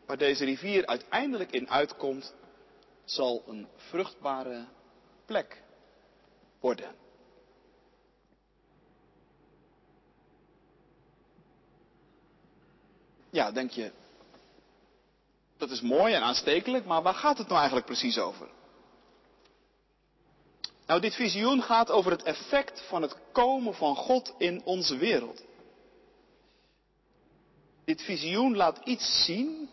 waar 0.07 0.19
deze 0.19 0.45
rivier 0.45 0.87
uiteindelijk 0.87 1.53
in 1.53 1.71
uitkomt, 1.71 2.35
zal 3.05 3.43
een 3.47 3.69
vruchtbare 3.77 4.67
plek 5.33 5.63
worden. 6.61 6.95
Ja, 13.31 13.51
denk 13.53 13.71
je, 13.71 13.93
dat 15.57 15.71
is 15.71 15.81
mooi 15.81 16.15
en 16.15 16.23
aanstekelijk, 16.23 16.85
maar 16.85 17.03
waar 17.03 17.15
gaat 17.15 17.39
het 17.39 17.47
nou 17.47 17.59
eigenlijk 17.59 17.87
precies 17.87 18.19
over? 18.19 18.49
Nou, 20.87 21.01
dit 21.01 21.15
visioen 21.15 21.63
gaat 21.63 21.91
over 21.91 22.11
het 22.11 22.23
effect 22.23 22.83
van 22.89 23.03
het 23.03 23.17
komen 23.33 23.75
van 23.75 23.97
God 23.97 24.35
in 24.39 24.63
onze 24.65 24.97
wereld. 24.97 25.43
Dit 27.85 28.03
visioen 28.03 28.57
laat 28.57 28.81
iets 28.85 29.25
zien 29.25 29.71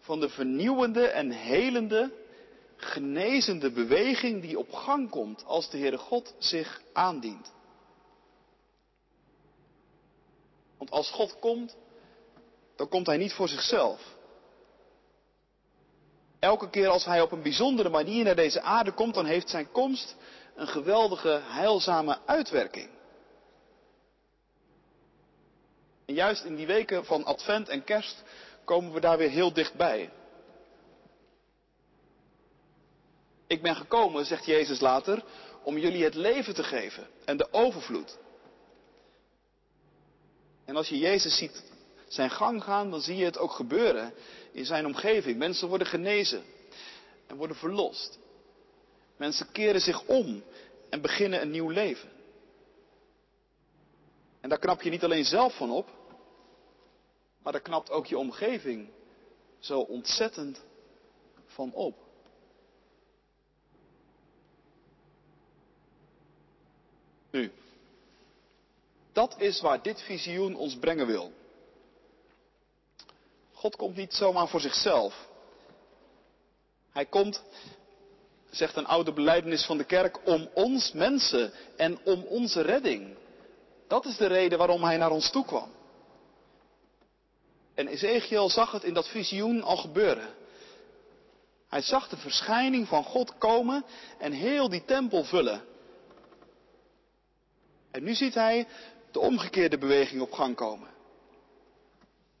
van 0.00 0.20
de 0.20 0.28
vernieuwende 0.28 1.06
en 1.06 1.30
helende, 1.30 2.12
genezende 2.78 3.70
beweging 3.70 4.42
die 4.42 4.58
op 4.58 4.72
gang 4.72 5.10
komt 5.10 5.44
als 5.44 5.70
de 5.70 5.78
Heere 5.78 5.98
God 5.98 6.34
zich 6.38 6.82
aandient. 6.92 7.52
Want 10.78 10.90
als 10.90 11.10
God 11.10 11.38
komt, 11.38 11.76
dan 12.76 12.88
komt 12.88 13.06
Hij 13.06 13.16
niet 13.16 13.32
voor 13.32 13.48
zichzelf. 13.48 14.16
Elke 16.38 16.70
keer 16.70 16.88
als 16.88 17.04
Hij 17.04 17.20
op 17.20 17.32
een 17.32 17.42
bijzondere 17.42 17.88
manier 17.88 18.24
naar 18.24 18.36
deze 18.36 18.60
aarde 18.60 18.92
komt, 18.92 19.14
dan 19.14 19.26
heeft 19.26 19.50
Zijn 19.50 19.72
komst 19.72 20.16
een 20.54 20.68
geweldige, 20.68 21.40
heilzame 21.44 22.18
uitwerking. 22.26 22.88
En 26.06 26.14
juist 26.14 26.44
in 26.44 26.56
die 26.56 26.66
weken 26.66 27.04
van 27.04 27.24
Advent 27.24 27.68
en 27.68 27.84
Kerst 27.84 28.22
komen 28.64 28.92
we 28.92 29.00
daar 29.00 29.18
weer 29.18 29.30
heel 29.30 29.52
dichtbij. 29.52 30.10
Ik 33.48 33.62
ben 33.62 33.76
gekomen, 33.76 34.26
zegt 34.26 34.44
Jezus 34.44 34.80
later, 34.80 35.24
om 35.62 35.78
jullie 35.78 36.04
het 36.04 36.14
leven 36.14 36.54
te 36.54 36.62
geven 36.62 37.06
en 37.24 37.36
de 37.36 37.52
overvloed. 37.52 38.18
En 40.64 40.76
als 40.76 40.88
je 40.88 40.98
Jezus 40.98 41.36
ziet 41.36 41.62
zijn 42.08 42.30
gang 42.30 42.64
gaan, 42.64 42.90
dan 42.90 43.00
zie 43.00 43.16
je 43.16 43.24
het 43.24 43.38
ook 43.38 43.50
gebeuren 43.50 44.14
in 44.52 44.64
zijn 44.64 44.86
omgeving. 44.86 45.38
Mensen 45.38 45.68
worden 45.68 45.86
genezen 45.86 46.42
en 47.26 47.36
worden 47.36 47.56
verlost. 47.56 48.18
Mensen 49.16 49.52
keren 49.52 49.80
zich 49.80 50.04
om 50.04 50.42
en 50.90 51.00
beginnen 51.00 51.40
een 51.40 51.50
nieuw 51.50 51.68
leven. 51.68 52.10
En 54.40 54.48
daar 54.48 54.58
knap 54.58 54.82
je 54.82 54.90
niet 54.90 55.04
alleen 55.04 55.24
zelf 55.24 55.56
van 55.56 55.70
op, 55.70 55.88
maar 57.42 57.52
daar 57.52 57.62
knapt 57.62 57.90
ook 57.90 58.06
je 58.06 58.18
omgeving 58.18 58.90
zo 59.58 59.80
ontzettend 59.80 60.60
van 61.46 61.72
op. 61.72 62.06
Nu, 67.30 67.52
dat 69.18 69.40
is 69.40 69.60
waar 69.60 69.82
dit 69.82 70.02
visioen 70.02 70.54
ons 70.56 70.76
brengen 70.76 71.06
wil. 71.06 71.32
God 73.52 73.76
komt 73.76 73.96
niet 73.96 74.14
zomaar 74.14 74.48
voor 74.48 74.60
zichzelf. 74.60 75.28
Hij 76.92 77.06
komt, 77.06 77.42
zegt 78.50 78.76
een 78.76 78.86
oude 78.86 79.12
beleidenis 79.12 79.64
van 79.64 79.76
de 79.76 79.84
kerk, 79.84 80.26
om 80.26 80.48
ons 80.54 80.92
mensen 80.92 81.52
en 81.76 81.98
om 82.04 82.22
onze 82.22 82.60
redding. 82.60 83.16
Dat 83.88 84.04
is 84.04 84.16
de 84.16 84.26
reden 84.26 84.58
waarom 84.58 84.82
hij 84.82 84.96
naar 84.96 85.10
ons 85.10 85.30
toe 85.30 85.44
kwam. 85.44 85.70
En 87.74 87.88
Ezekiel 87.88 88.50
zag 88.50 88.72
het 88.72 88.84
in 88.84 88.94
dat 88.94 89.08
visioen 89.08 89.62
al 89.62 89.76
gebeuren. 89.76 90.34
Hij 91.68 91.82
zag 91.82 92.08
de 92.08 92.16
verschijning 92.16 92.88
van 92.88 93.04
God 93.04 93.38
komen 93.38 93.84
en 94.18 94.32
heel 94.32 94.68
die 94.68 94.84
tempel 94.84 95.24
vullen. 95.24 95.64
En 97.90 98.02
nu 98.04 98.14
ziet 98.14 98.34
hij 98.34 98.66
de 99.18 99.24
omgekeerde 99.24 99.78
beweging 99.78 100.20
op 100.20 100.32
gang 100.32 100.56
komen. 100.56 100.88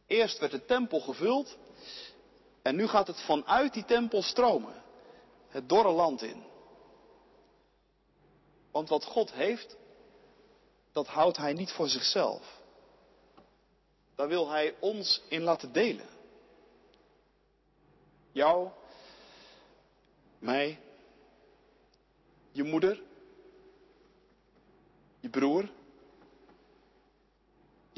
Eerst 0.06 0.38
werd 0.38 0.52
de 0.52 0.64
tempel 0.64 1.00
gevuld 1.00 1.56
en 2.62 2.76
nu 2.76 2.86
gaat 2.86 3.06
het 3.06 3.20
vanuit 3.20 3.72
die 3.72 3.84
tempel 3.84 4.22
stromen, 4.22 4.82
het 5.48 5.68
dorre 5.68 5.90
land 5.90 6.22
in. 6.22 6.44
Want 8.70 8.88
wat 8.88 9.04
God 9.04 9.32
heeft, 9.32 9.76
dat 10.92 11.06
houdt 11.06 11.36
Hij 11.36 11.52
niet 11.52 11.70
voor 11.70 11.88
zichzelf. 11.88 12.60
Daar 14.14 14.28
wil 14.28 14.50
Hij 14.50 14.74
ons 14.80 15.22
in 15.28 15.42
laten 15.42 15.72
delen. 15.72 16.08
Jou, 18.32 18.68
mij, 20.38 20.80
je 22.52 22.62
moeder, 22.62 23.02
je 25.20 25.28
broer, 25.28 25.68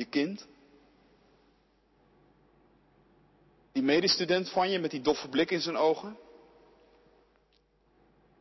je 0.01 0.07
kind. 0.07 0.47
Die 3.73 3.83
medestudent 3.83 4.51
van 4.51 4.71
je 4.71 4.79
met 4.79 4.91
die 4.91 5.01
doffe 5.01 5.29
blik 5.29 5.51
in 5.51 5.61
zijn 5.61 5.77
ogen. 5.77 6.19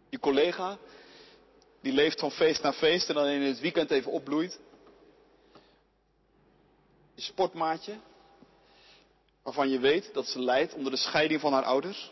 Je 0.09 0.19
collega, 0.19 0.77
die 1.81 1.93
leeft 1.93 2.19
van 2.19 2.31
feest 2.31 2.61
naar 2.61 2.73
feest 2.73 3.09
en 3.09 3.15
dan 3.15 3.25
in 3.25 3.41
het 3.41 3.59
weekend 3.59 3.91
even 3.91 4.11
opbloeit. 4.11 4.59
Je 7.13 7.21
sportmaatje, 7.21 7.99
waarvan 9.43 9.69
je 9.69 9.79
weet 9.79 10.13
dat 10.13 10.27
ze 10.27 10.41
lijdt 10.41 10.73
onder 10.73 10.91
de 10.91 10.97
scheiding 10.97 11.41
van 11.41 11.53
haar 11.53 11.63
ouders. 11.63 12.11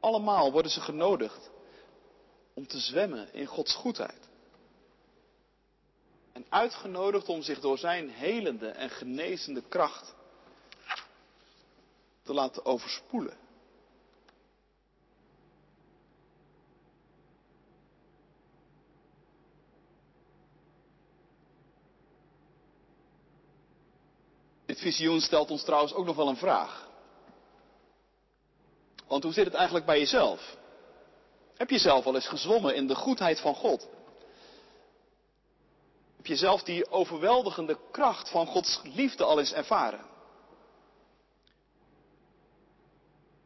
Allemaal 0.00 0.52
worden 0.52 0.70
ze 0.70 0.80
genodigd 0.80 1.50
om 2.54 2.66
te 2.66 2.78
zwemmen 2.78 3.32
in 3.32 3.46
Gods 3.46 3.74
goedheid. 3.74 4.25
En 6.36 6.46
uitgenodigd 6.48 7.28
om 7.28 7.42
zich 7.42 7.60
door 7.60 7.78
zijn 7.78 8.10
helende 8.10 8.68
en 8.68 8.90
genezende 8.90 9.62
kracht 9.68 10.14
te 12.22 12.34
laten 12.34 12.64
overspoelen. 12.64 13.36
Dit 24.66 24.80
visioen 24.80 25.20
stelt 25.20 25.50
ons 25.50 25.62
trouwens 25.62 25.94
ook 25.94 26.06
nog 26.06 26.16
wel 26.16 26.28
een 26.28 26.36
vraag. 26.36 26.88
Want 29.06 29.22
hoe 29.22 29.32
zit 29.32 29.44
het 29.44 29.54
eigenlijk 29.54 29.86
bij 29.86 29.98
jezelf? 29.98 30.56
Heb 31.54 31.70
je 31.70 31.78
zelf 31.78 32.06
al 32.06 32.14
eens 32.14 32.28
gezwommen 32.28 32.74
in 32.74 32.86
de 32.86 32.94
goedheid 32.94 33.40
van 33.40 33.54
God? 33.54 33.88
Heb 36.26 36.34
je 36.34 36.44
zelf 36.44 36.62
die 36.62 36.90
overweldigende 36.90 37.78
kracht 37.90 38.28
van 38.28 38.46
Gods 38.46 38.80
liefde 38.82 39.24
al 39.24 39.38
eens 39.38 39.52
ervaren? 39.52 40.04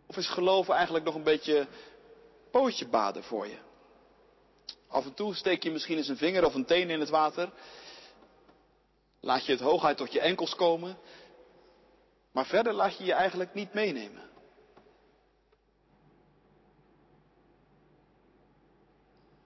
Of 0.06 0.16
is 0.16 0.28
geloven 0.28 0.74
eigenlijk 0.74 1.04
nog 1.04 1.14
een 1.14 1.22
beetje 1.22 1.66
pootje 2.50 2.88
baden 2.88 3.24
voor 3.24 3.46
je? 3.46 3.58
Af 4.88 5.04
en 5.04 5.14
toe 5.14 5.34
steek 5.34 5.62
je 5.62 5.70
misschien 5.70 5.96
eens 5.96 6.08
een 6.08 6.16
vinger 6.16 6.44
of 6.44 6.54
een 6.54 6.64
teen 6.64 6.90
in 6.90 7.00
het 7.00 7.08
water. 7.08 7.52
Laat 9.20 9.46
je 9.46 9.52
het 9.52 9.60
hooguit 9.60 9.96
tot 9.96 10.12
je 10.12 10.20
enkels 10.20 10.54
komen. 10.54 10.98
Maar 12.32 12.46
verder 12.46 12.72
laat 12.72 12.98
je 12.98 13.04
je 13.04 13.12
eigenlijk 13.12 13.54
niet 13.54 13.72
meenemen. 13.72 14.29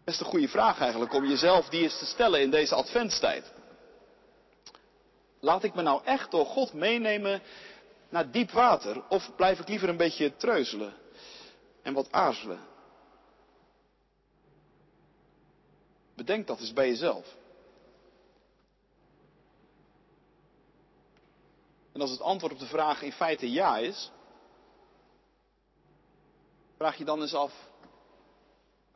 Best 0.05 0.21
een 0.21 0.27
goede 0.27 0.49
vraag 0.49 0.81
eigenlijk 0.81 1.13
om 1.13 1.27
jezelf 1.27 1.69
die 1.69 1.83
eens 1.83 1.99
te 1.99 2.07
stellen 2.07 2.41
in 2.41 2.51
deze 2.51 2.75
adventstijd. 2.75 3.53
Laat 5.41 5.65
ik 5.65 5.75
me 5.75 5.83
nou 5.83 6.05
echt 6.05 6.31
door 6.31 6.47
God 6.47 6.73
meenemen 6.73 7.43
naar 8.09 8.31
diep 8.31 8.51
water 8.51 9.09
of 9.09 9.35
blijf 9.37 9.59
ik 9.59 9.69
liever 9.69 9.89
een 9.89 9.97
beetje 9.97 10.37
treuzelen 10.37 10.95
en 11.83 11.95
wat 11.95 12.13
aarzelen? 12.13 12.61
Bedenk 16.15 16.47
dat 16.47 16.61
eens 16.61 16.73
bij 16.73 16.89
jezelf. 16.89 17.37
En 21.93 22.01
als 22.01 22.11
het 22.11 22.21
antwoord 22.21 22.53
op 22.53 22.59
de 22.59 22.67
vraag 22.67 23.03
in 23.03 23.13
feite 23.13 23.51
ja 23.51 23.77
is, 23.79 24.11
vraag 26.77 26.97
je 26.97 27.05
dan 27.05 27.21
eens 27.21 27.35
af 27.35 27.53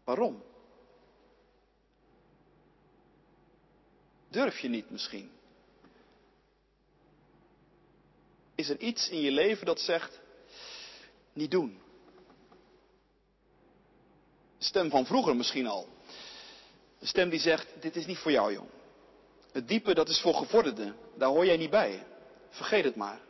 waarom? 0.05 0.43
Durf 4.29 4.59
je 4.59 4.69
niet 4.69 4.91
misschien? 4.91 5.31
Is 8.55 8.69
er 8.69 8.79
iets 8.79 9.09
in 9.09 9.21
je 9.21 9.31
leven 9.31 9.67
dat 9.67 9.81
zegt, 9.81 10.21
niet 11.33 11.51
doen? 11.51 11.81
Stem 14.59 14.91
van 14.91 15.07
vroeger 15.07 15.37
misschien 15.37 15.67
al. 15.67 15.89
Een 16.99 17.07
stem 17.07 17.29
die 17.29 17.41
zegt, 17.41 17.67
dit 17.81 17.97
is 17.97 18.07
niet 18.07 18.19
voor 18.19 18.31
jou 18.31 18.53
jong. 18.53 18.69
Het 19.53 19.69
diepe 19.69 19.95
dat 19.95 20.09
is 20.09 20.21
voor 20.21 20.35
gevorderden, 20.35 20.97
daar 21.17 21.29
hoor 21.29 21.47
jij 21.47 21.57
niet 21.57 21.71
bij. 21.71 22.07
Vergeet 22.49 22.85
het 22.85 22.97
maar. 22.97 23.21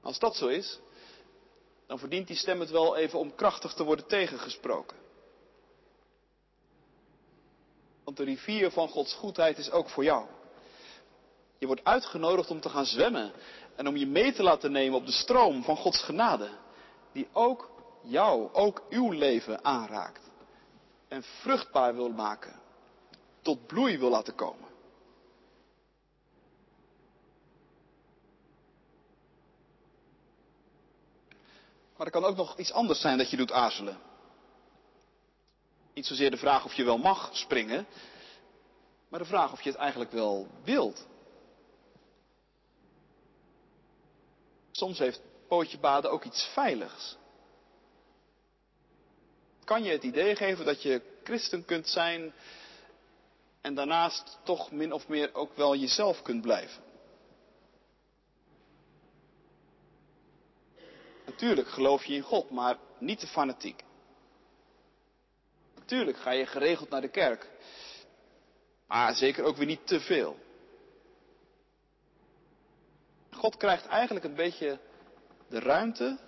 Als 0.00 0.18
dat 0.18 0.36
zo 0.36 0.46
is, 0.46 0.78
dan 1.86 1.98
verdient 1.98 2.26
die 2.26 2.36
stem 2.36 2.60
het 2.60 2.70
wel 2.70 2.96
even 2.96 3.18
om 3.18 3.34
krachtig 3.34 3.74
te 3.74 3.84
worden 3.84 4.06
tegengesproken. 4.06 4.96
Want 8.06 8.18
de 8.18 8.24
rivier 8.24 8.70
van 8.70 8.88
Gods 8.88 9.14
goedheid 9.14 9.58
is 9.58 9.70
ook 9.70 9.88
voor 9.88 10.04
jou. 10.04 10.26
Je 11.58 11.66
wordt 11.66 11.84
uitgenodigd 11.84 12.50
om 12.50 12.60
te 12.60 12.68
gaan 12.68 12.86
zwemmen 12.86 13.32
en 13.76 13.88
om 13.88 13.96
je 13.96 14.06
mee 14.06 14.32
te 14.32 14.42
laten 14.42 14.72
nemen 14.72 14.98
op 14.98 15.06
de 15.06 15.12
stroom 15.12 15.62
van 15.62 15.76
Gods 15.76 16.02
genade, 16.02 16.48
die 17.12 17.28
ook 17.32 17.70
jou, 18.02 18.52
ook 18.52 18.82
uw 18.90 19.10
leven 19.10 19.64
aanraakt 19.64 20.30
en 21.08 21.22
vruchtbaar 21.22 21.94
wil 21.94 22.08
maken, 22.08 22.60
tot 23.42 23.66
bloei 23.66 23.98
wil 23.98 24.10
laten 24.10 24.34
komen. 24.34 24.68
Maar 31.96 32.06
er 32.06 32.12
kan 32.12 32.24
ook 32.24 32.36
nog 32.36 32.58
iets 32.58 32.72
anders 32.72 33.00
zijn 33.00 33.18
dat 33.18 33.30
je 33.30 33.36
doet 33.36 33.52
aarzelen. 33.52 34.05
Niet 35.96 36.06
zozeer 36.06 36.30
de 36.30 36.36
vraag 36.36 36.64
of 36.64 36.74
je 36.74 36.84
wel 36.84 36.98
mag 36.98 37.30
springen, 37.32 37.86
maar 39.08 39.20
de 39.20 39.26
vraag 39.26 39.52
of 39.52 39.62
je 39.62 39.70
het 39.70 39.78
eigenlijk 39.78 40.12
wel 40.12 40.48
wilt. 40.64 41.06
Soms 44.70 44.98
heeft 44.98 45.20
pootje 45.48 45.78
baden 45.78 46.10
ook 46.10 46.24
iets 46.24 46.44
veiligs. 46.44 47.16
Kan 49.64 49.82
je 49.82 49.90
het 49.90 50.02
idee 50.02 50.36
geven 50.36 50.64
dat 50.64 50.82
je 50.82 51.02
christen 51.24 51.64
kunt 51.64 51.88
zijn 51.88 52.32
en 53.60 53.74
daarnaast 53.74 54.38
toch 54.42 54.70
min 54.70 54.92
of 54.92 55.08
meer 55.08 55.34
ook 55.34 55.56
wel 55.56 55.76
jezelf 55.76 56.22
kunt 56.22 56.42
blijven? 56.42 56.82
Natuurlijk 61.26 61.68
geloof 61.68 62.04
je 62.04 62.14
in 62.14 62.22
God, 62.22 62.50
maar 62.50 62.76
niet 62.98 63.18
te 63.18 63.26
fanatiek. 63.26 63.84
Natuurlijk 65.86 66.18
ga 66.18 66.30
je 66.30 66.46
geregeld 66.46 66.88
naar 66.88 67.00
de 67.00 67.08
kerk. 67.08 67.50
Maar 68.86 69.14
zeker 69.14 69.44
ook 69.44 69.56
weer 69.56 69.66
niet 69.66 69.86
te 69.86 70.00
veel. 70.00 70.38
God 73.30 73.56
krijgt 73.56 73.86
eigenlijk 73.86 74.24
een 74.24 74.34
beetje 74.34 74.80
de 75.48 75.58
ruimte 75.58 76.18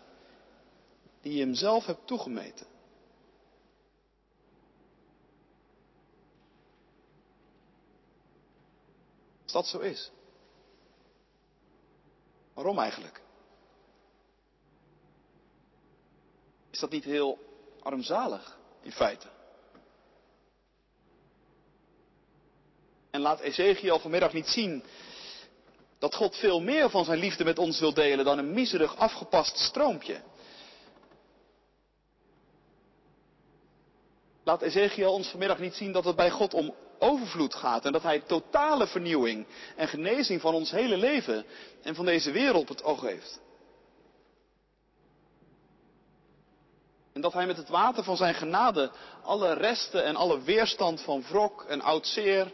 die 1.21 1.33
je 1.33 1.41
hem 1.41 1.55
zelf 1.55 1.87
hebt 1.87 2.07
toegemeten. 2.07 2.67
Als 9.43 9.53
dat 9.53 9.67
zo 9.67 9.79
is. 9.79 10.11
Waarom 12.55 12.79
eigenlijk? 12.79 13.23
Is 16.71 16.79
dat 16.79 16.91
niet 16.91 17.05
heel 17.05 17.39
armzalig 17.83 18.59
in 18.81 18.93
feite? 18.93 19.37
En 23.11 23.21
laat 23.21 23.41
Ezekiel 23.41 23.99
vanmiddag 23.99 24.33
niet 24.33 24.49
zien 24.49 24.83
dat 25.99 26.15
God 26.15 26.37
veel 26.37 26.61
meer 26.61 26.91
van 26.91 27.05
zijn 27.05 27.19
liefde 27.19 27.45
met 27.45 27.59
ons 27.59 27.81
wil 27.81 27.95
delen 27.95 28.25
dan 28.25 28.39
een 28.39 28.53
miserig 28.53 28.97
afgepast 28.97 29.59
stroompje. 29.59 30.21
Laat 34.45 34.63
Ezekiel 34.63 35.13
ons 35.13 35.29
vanmiddag 35.29 35.59
niet 35.59 35.75
zien 35.75 35.93
dat 35.93 36.05
het 36.05 36.17
bij 36.17 36.31
God 36.31 36.55
om 36.55 36.75
overvloed 36.99 37.55
gaat 37.55 37.85
en 37.85 37.93
dat 37.93 38.03
Hij 38.03 38.21
totale 38.21 38.87
vernieuwing 38.87 39.47
en 39.77 39.89
genezing 39.89 40.41
van 40.41 40.55
ons 40.55 40.71
hele 40.71 40.97
leven 40.97 41.45
en 41.83 41.95
van 41.95 42.05
deze 42.05 42.31
wereld 42.31 42.63
op 42.63 42.69
het 42.69 42.85
oog 42.85 43.01
heeft. 43.01 43.41
En 47.13 47.21
dat 47.21 47.33
Hij 47.33 47.47
met 47.47 47.57
het 47.57 47.69
water 47.69 48.05
van 48.05 48.17
Zijn 48.17 48.35
genade 48.35 48.91
alle 49.23 49.53
resten 49.53 50.05
en 50.05 50.17
alle 50.17 50.43
weerstand 50.43 51.01
van 51.01 51.23
wrok 51.23 51.65
en 51.69 51.81
oud 51.81 52.07
zeer 52.07 52.53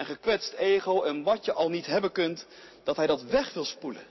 en 0.00 0.06
gekwetst 0.06 0.52
ego 0.52 1.02
en 1.02 1.22
wat 1.22 1.44
je 1.44 1.52
al 1.52 1.68
niet 1.68 1.86
hebben 1.86 2.12
kunt, 2.12 2.46
dat 2.84 2.96
Hij 2.96 3.06
dat 3.06 3.22
weg 3.22 3.52
wil 3.52 3.64
spoelen. 3.64 4.06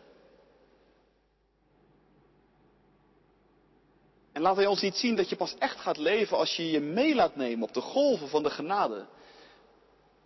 En 4.31 4.41
laat 4.41 4.55
Hij 4.55 4.65
ons 4.65 4.81
niet 4.81 4.95
zien 4.95 5.15
dat 5.15 5.29
je 5.29 5.35
pas 5.35 5.55
echt 5.57 5.79
gaat 5.79 5.97
leven 5.97 6.37
als 6.37 6.55
je 6.55 6.71
je 6.71 6.79
mee 6.79 7.15
laat 7.15 7.35
nemen 7.35 7.67
op 7.67 7.73
de 7.73 7.81
golven 7.81 8.29
van 8.29 8.43
de 8.43 8.49
genade. 8.49 9.07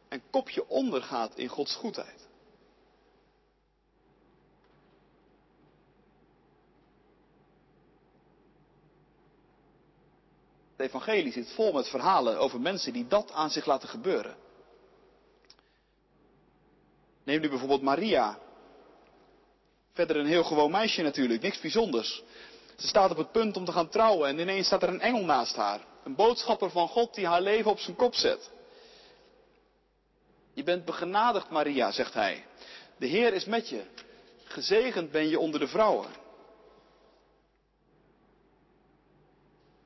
En 0.10 0.22
kopje 0.30 0.68
ondergaat 0.68 1.38
in 1.38 1.48
Gods 1.48 1.76
goedheid. 1.76 2.28
Het 10.76 10.88
evangelie 10.88 11.32
zit 11.32 11.52
vol 11.52 11.74
met 11.74 11.88
verhalen 11.88 12.40
over 12.40 12.62
mensen 12.62 12.94
die 12.94 13.08
dat 13.08 13.32
aan 13.32 13.50
zich 13.50 13.66
laten 13.66 13.90
gebeuren. 13.90 14.43
Neem 17.24 17.42
nu 17.42 17.50
bijvoorbeeld 17.50 17.82
Maria. 17.82 18.38
Verder 19.94 20.16
een 20.16 20.26
heel 20.26 20.44
gewoon 20.44 20.72
meisje 20.72 21.02
natuurlijk, 21.02 21.42
niks 21.42 21.60
bijzonders. 21.60 22.24
Ze 22.76 22.88
staat 22.88 23.12
op 23.12 23.18
het 23.18 23.32
punt 23.32 23.58
om 23.58 23.66
te 23.66 23.72
gaan 23.72 23.90
trouwen 23.90 24.30
en 24.30 24.40
ineens 24.40 24.66
staat 24.66 24.84
er 24.84 24.90
een 24.90 25.02
engel 25.02 25.26
naast 25.26 25.56
haar. 25.56 25.80
Een 26.04 26.16
boodschapper 26.16 26.70
van 26.70 26.88
God 26.88 27.16
die 27.16 27.28
haar 27.28 27.42
leven 27.42 27.72
op 27.72 27.80
zijn 27.80 27.96
kop 27.96 28.16
zet. 28.16 28.52
Je 30.54 30.64
bent 30.64 30.86
begenadigd, 30.86 31.50
Maria, 31.50 31.92
zegt 31.92 32.14
hij. 32.14 32.46
De 32.98 33.06
Heer 33.06 33.34
is 33.34 33.46
met 33.46 33.70
je. 33.70 33.84
Gezegend 34.44 35.12
ben 35.12 35.30
je 35.30 35.40
onder 35.40 35.60
de 35.60 35.68
vrouwen. 35.68 36.08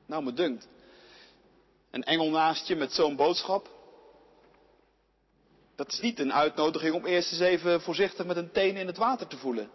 Nou, 0.06 0.24
me 0.24 0.32
dunkt. 0.32 0.68
Een 1.90 2.04
engel 2.04 2.30
naast 2.30 2.66
je 2.66 2.76
met 2.76 2.92
zo'n 2.92 3.16
boodschap. 3.16 3.77
Dat 5.78 5.92
is 5.92 6.00
niet 6.00 6.18
een 6.18 6.32
uitnodiging 6.32 6.94
om 6.94 7.06
eerst 7.06 7.32
eens 7.32 7.40
even 7.40 7.80
voorzichtig 7.80 8.26
met 8.26 8.36
een 8.36 8.50
teen 8.50 8.76
in 8.76 8.86
het 8.86 8.96
water 8.96 9.26
te 9.26 9.36
voelen. 9.36 9.70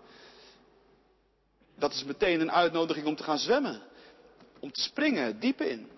Dat 1.75 1.93
is 1.93 2.03
meteen 2.03 2.41
een 2.41 2.51
uitnodiging 2.51 3.05
om 3.05 3.15
te 3.15 3.23
gaan 3.23 3.37
zwemmen. 3.37 3.81
Om 4.59 4.71
te 4.71 4.81
springen, 4.81 5.39
diep 5.39 5.61
in. 5.61 5.89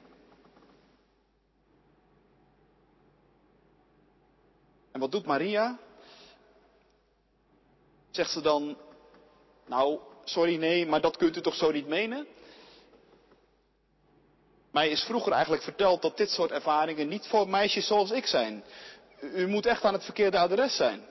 En 4.91 4.99
wat 4.99 5.11
doet 5.11 5.25
Maria? 5.25 5.79
Zegt 8.11 8.31
ze 8.31 8.41
dan, 8.41 8.77
nou, 9.67 9.99
sorry, 10.23 10.55
nee, 10.55 10.85
maar 10.85 11.01
dat 11.01 11.17
kunt 11.17 11.37
u 11.37 11.41
toch 11.41 11.55
zo 11.55 11.71
niet 11.71 11.87
menen? 11.87 12.27
Mij 14.71 14.89
is 14.89 15.03
vroeger 15.03 15.31
eigenlijk 15.31 15.63
verteld 15.63 16.01
dat 16.01 16.17
dit 16.17 16.29
soort 16.29 16.51
ervaringen 16.51 17.07
niet 17.07 17.27
voor 17.27 17.49
meisjes 17.49 17.87
zoals 17.87 18.11
ik 18.11 18.25
zijn. 18.25 18.63
U 19.19 19.47
moet 19.47 19.65
echt 19.65 19.83
aan 19.83 19.93
het 19.93 20.03
verkeerde 20.03 20.37
adres 20.37 20.75
zijn. 20.75 21.05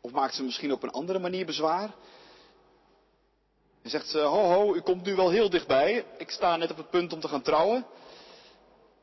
Of 0.00 0.10
maakt 0.10 0.34
ze 0.34 0.42
misschien 0.42 0.72
op 0.72 0.82
een 0.82 0.90
andere 0.90 1.18
manier 1.18 1.46
bezwaar? 1.46 1.94
En 3.82 3.90
zegt 3.90 4.08
ze, 4.08 4.18
ho 4.18 4.42
ho, 4.42 4.74
u 4.74 4.80
komt 4.80 5.04
nu 5.04 5.14
wel 5.14 5.30
heel 5.30 5.50
dichtbij. 5.50 6.04
Ik 6.18 6.30
sta 6.30 6.56
net 6.56 6.70
op 6.70 6.76
het 6.76 6.90
punt 6.90 7.12
om 7.12 7.20
te 7.20 7.28
gaan 7.28 7.42
trouwen. 7.42 7.86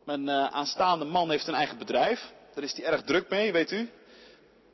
Mijn 0.03 0.27
uh, 0.27 0.45
aanstaande 0.45 1.05
man 1.05 1.29
heeft 1.29 1.47
een 1.47 1.53
eigen 1.53 1.77
bedrijf. 1.77 2.31
Daar 2.53 2.63
is 2.63 2.73
hij 2.73 2.85
erg 2.85 3.03
druk 3.03 3.29
mee, 3.29 3.51
weet 3.51 3.71
u. 3.71 3.89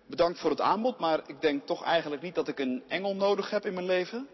Bedankt 0.06 0.40
voor 0.40 0.50
het 0.50 0.62
aanbod, 0.62 1.00
maar 1.00 1.22
ik 1.26 1.42
denk 1.42 1.66
toch 1.66 1.84
eigenlijk 1.84 2.22
niet 2.22 2.36
dat 2.36 2.48
ik 2.48 2.60
een 2.60 2.84
engel 2.88 3.16
nodig 3.16 3.50
heb 3.50 3.66
in 3.66 3.74
mijn 3.74 3.86
leven. 3.86 4.28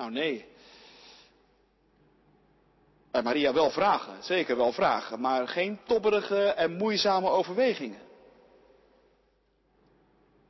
Nou 0.00 0.12
nee. 0.12 0.46
Maria 3.10 3.52
wel 3.52 3.70
vragen, 3.70 4.22
zeker 4.22 4.56
wel 4.56 4.72
vragen, 4.72 5.20
maar 5.20 5.48
geen 5.48 5.80
tobberige 5.86 6.44
en 6.44 6.72
moeizame 6.76 7.28
overwegingen. 7.28 8.00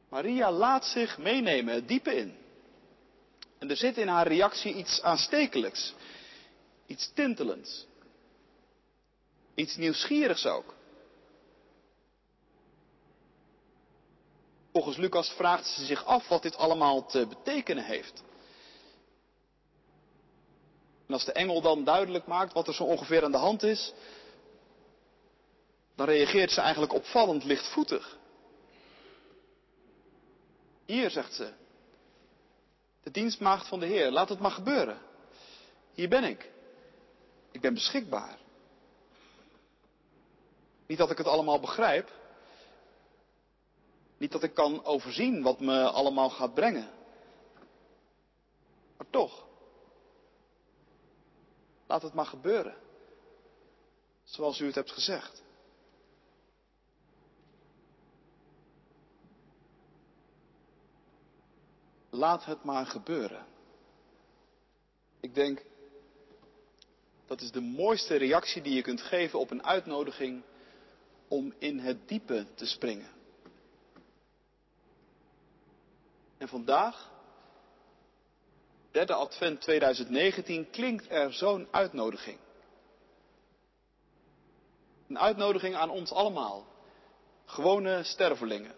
Maria 0.09 0.53
laat 0.53 0.85
zich 0.85 1.19
meenemen 1.19 1.75
het 1.75 1.89
diepe 1.89 2.15
in. 2.15 2.37
En 3.59 3.71
er 3.71 3.77
zit 3.77 3.97
in 3.97 4.09
haar 4.09 4.27
reactie 4.27 4.75
iets 4.75 5.03
aanstekelijks, 5.03 5.95
iets 6.87 7.13
tintelends, 7.15 7.87
iets 9.55 9.77
nieuwsgierigs 9.77 10.47
ook. 10.47 10.75
Volgens 14.73 14.97
Lucas 14.97 15.31
vraagt 15.31 15.67
ze 15.67 15.85
zich 15.85 16.05
af 16.05 16.29
wat 16.29 16.43
dit 16.43 16.57
allemaal 16.57 17.07
te 17.07 17.27
betekenen 17.27 17.85
heeft. 17.85 18.23
En 21.11 21.17
als 21.17 21.25
de 21.25 21.33
engel 21.33 21.61
dan 21.61 21.85
duidelijk 21.85 22.27
maakt 22.27 22.53
wat 22.53 22.69
er 22.69 22.75
zo 22.75 22.85
ongeveer 22.85 23.25
aan 23.25 23.31
de 23.31 23.37
hand 23.37 23.63
is, 23.63 23.93
dan 25.95 26.07
reageert 26.07 26.51
ze 26.51 26.61
eigenlijk 26.61 26.93
opvallend 26.93 27.45
lichtvoetig. 27.45 28.19
Hier, 30.85 31.11
zegt 31.11 31.35
ze, 31.35 31.53
de 33.03 33.11
dienstmaagd 33.11 33.69
van 33.69 33.81
de 33.81 33.87
Heer, 33.87 34.11
laat 34.11 34.29
het 34.29 34.39
maar 34.39 34.51
gebeuren. 34.51 34.99
Hier 35.93 36.09
ben 36.09 36.25
ik. 36.25 36.51
Ik 37.51 37.61
ben 37.61 37.75
beschikbaar. 37.75 38.39
Niet 40.87 40.99
dat 40.99 41.11
ik 41.11 41.19
het 41.19 41.27
allemaal 41.27 41.61
begrijp. 41.61 42.11
Niet 44.17 44.33
dat 44.33 44.43
ik 44.43 44.55
kan 44.55 44.85
overzien 44.85 45.43
wat 45.43 45.61
me 45.61 45.91
allemaal 45.91 46.31
gaat 46.31 46.55
brengen. 46.55 46.91
Maar 48.97 49.07
toch. 49.11 49.49
Laat 51.91 52.03
het 52.03 52.15
maar 52.15 52.27
gebeuren. 52.27 52.77
Zoals 54.25 54.61
u 54.61 54.67
het 54.67 54.75
hebt 54.75 54.91
gezegd. 54.91 55.43
Laat 62.11 62.45
het 62.45 62.65
maar 62.65 62.87
gebeuren. 62.87 63.47
Ik 65.21 65.35
denk, 65.35 65.65
dat 67.27 67.41
is 67.41 67.51
de 67.53 67.61
mooiste 67.61 68.17
reactie 68.17 68.63
die 68.63 68.75
je 68.75 68.83
kunt 68.83 69.03
geven 69.03 69.39
op 69.39 69.51
een 69.51 69.65
uitnodiging 69.65 70.43
om 71.29 71.55
in 71.59 71.79
het 71.79 72.09
diepe 72.09 72.47
te 72.55 72.67
springen. 72.67 73.11
En 76.39 76.49
vandaag 76.49 77.11
derde 78.91 79.15
advent 79.15 79.61
2019 79.61 80.71
klinkt 80.71 81.11
er 81.11 81.33
zo'n 81.33 81.69
uitnodiging. 81.71 82.39
Een 85.09 85.19
uitnodiging 85.19 85.75
aan 85.75 85.91
ons 85.91 86.13
allemaal. 86.13 86.67
Gewone 87.45 88.03
stervelingen. 88.03 88.75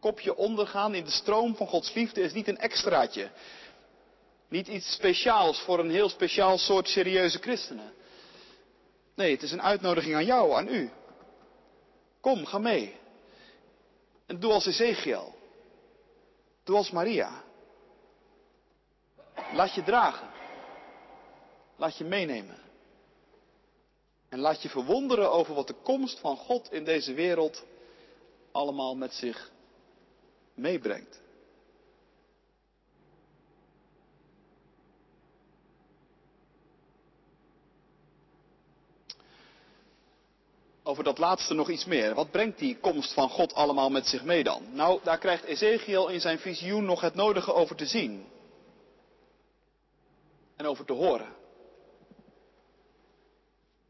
Kopje 0.00 0.36
ondergaan 0.36 0.94
in 0.94 1.04
de 1.04 1.10
stroom 1.10 1.56
van 1.56 1.66
Gods 1.66 1.94
liefde 1.94 2.20
is 2.20 2.32
niet 2.32 2.48
een 2.48 2.58
extraatje. 2.58 3.30
Niet 4.48 4.68
iets 4.68 4.92
speciaals 4.92 5.60
voor 5.60 5.78
een 5.78 5.90
heel 5.90 6.08
speciaal 6.08 6.58
soort 6.58 6.88
serieuze 6.88 7.38
christenen. 7.38 7.92
Nee, 9.14 9.30
het 9.30 9.42
is 9.42 9.52
een 9.52 9.62
uitnodiging 9.62 10.14
aan 10.14 10.24
jou, 10.24 10.52
aan 10.52 10.68
u. 10.68 10.90
Kom, 12.20 12.46
ga 12.46 12.58
mee. 12.58 12.96
En 14.26 14.40
doe 14.40 14.52
als 14.52 14.66
Ezekiel. 14.66 15.34
Doe 16.64 16.76
als 16.76 16.90
Maria. 16.90 17.42
Laat 19.52 19.74
je 19.74 19.82
dragen. 19.82 20.30
Laat 21.76 21.96
je 21.96 22.04
meenemen. 22.04 22.58
En 24.28 24.38
laat 24.38 24.62
je 24.62 24.68
verwonderen 24.68 25.30
over 25.30 25.54
wat 25.54 25.66
de 25.66 25.74
komst 25.82 26.18
van 26.18 26.36
God 26.36 26.72
in 26.72 26.84
deze 26.84 27.14
wereld 27.14 27.64
allemaal 28.52 28.96
met 28.96 29.12
zich 29.12 29.50
meebrengt. 30.54 31.21
Over 40.92 41.04
dat 41.04 41.18
laatste 41.18 41.54
nog 41.54 41.70
iets 41.70 41.84
meer. 41.84 42.14
Wat 42.14 42.30
brengt 42.30 42.58
die 42.58 42.78
komst 42.78 43.12
van 43.12 43.28
God 43.28 43.54
allemaal 43.54 43.90
met 43.90 44.06
zich 44.06 44.24
mee 44.24 44.44
dan? 44.44 44.62
Nou, 44.72 45.00
daar 45.02 45.18
krijgt 45.18 45.44
Ezekiel 45.44 46.08
in 46.08 46.20
zijn 46.20 46.38
visioen 46.38 46.84
nog 46.84 47.00
het 47.00 47.14
nodige 47.14 47.54
over 47.54 47.76
te 47.76 47.86
zien. 47.86 48.26
En 50.56 50.66
over 50.66 50.84
te 50.84 50.92
horen. 50.92 51.34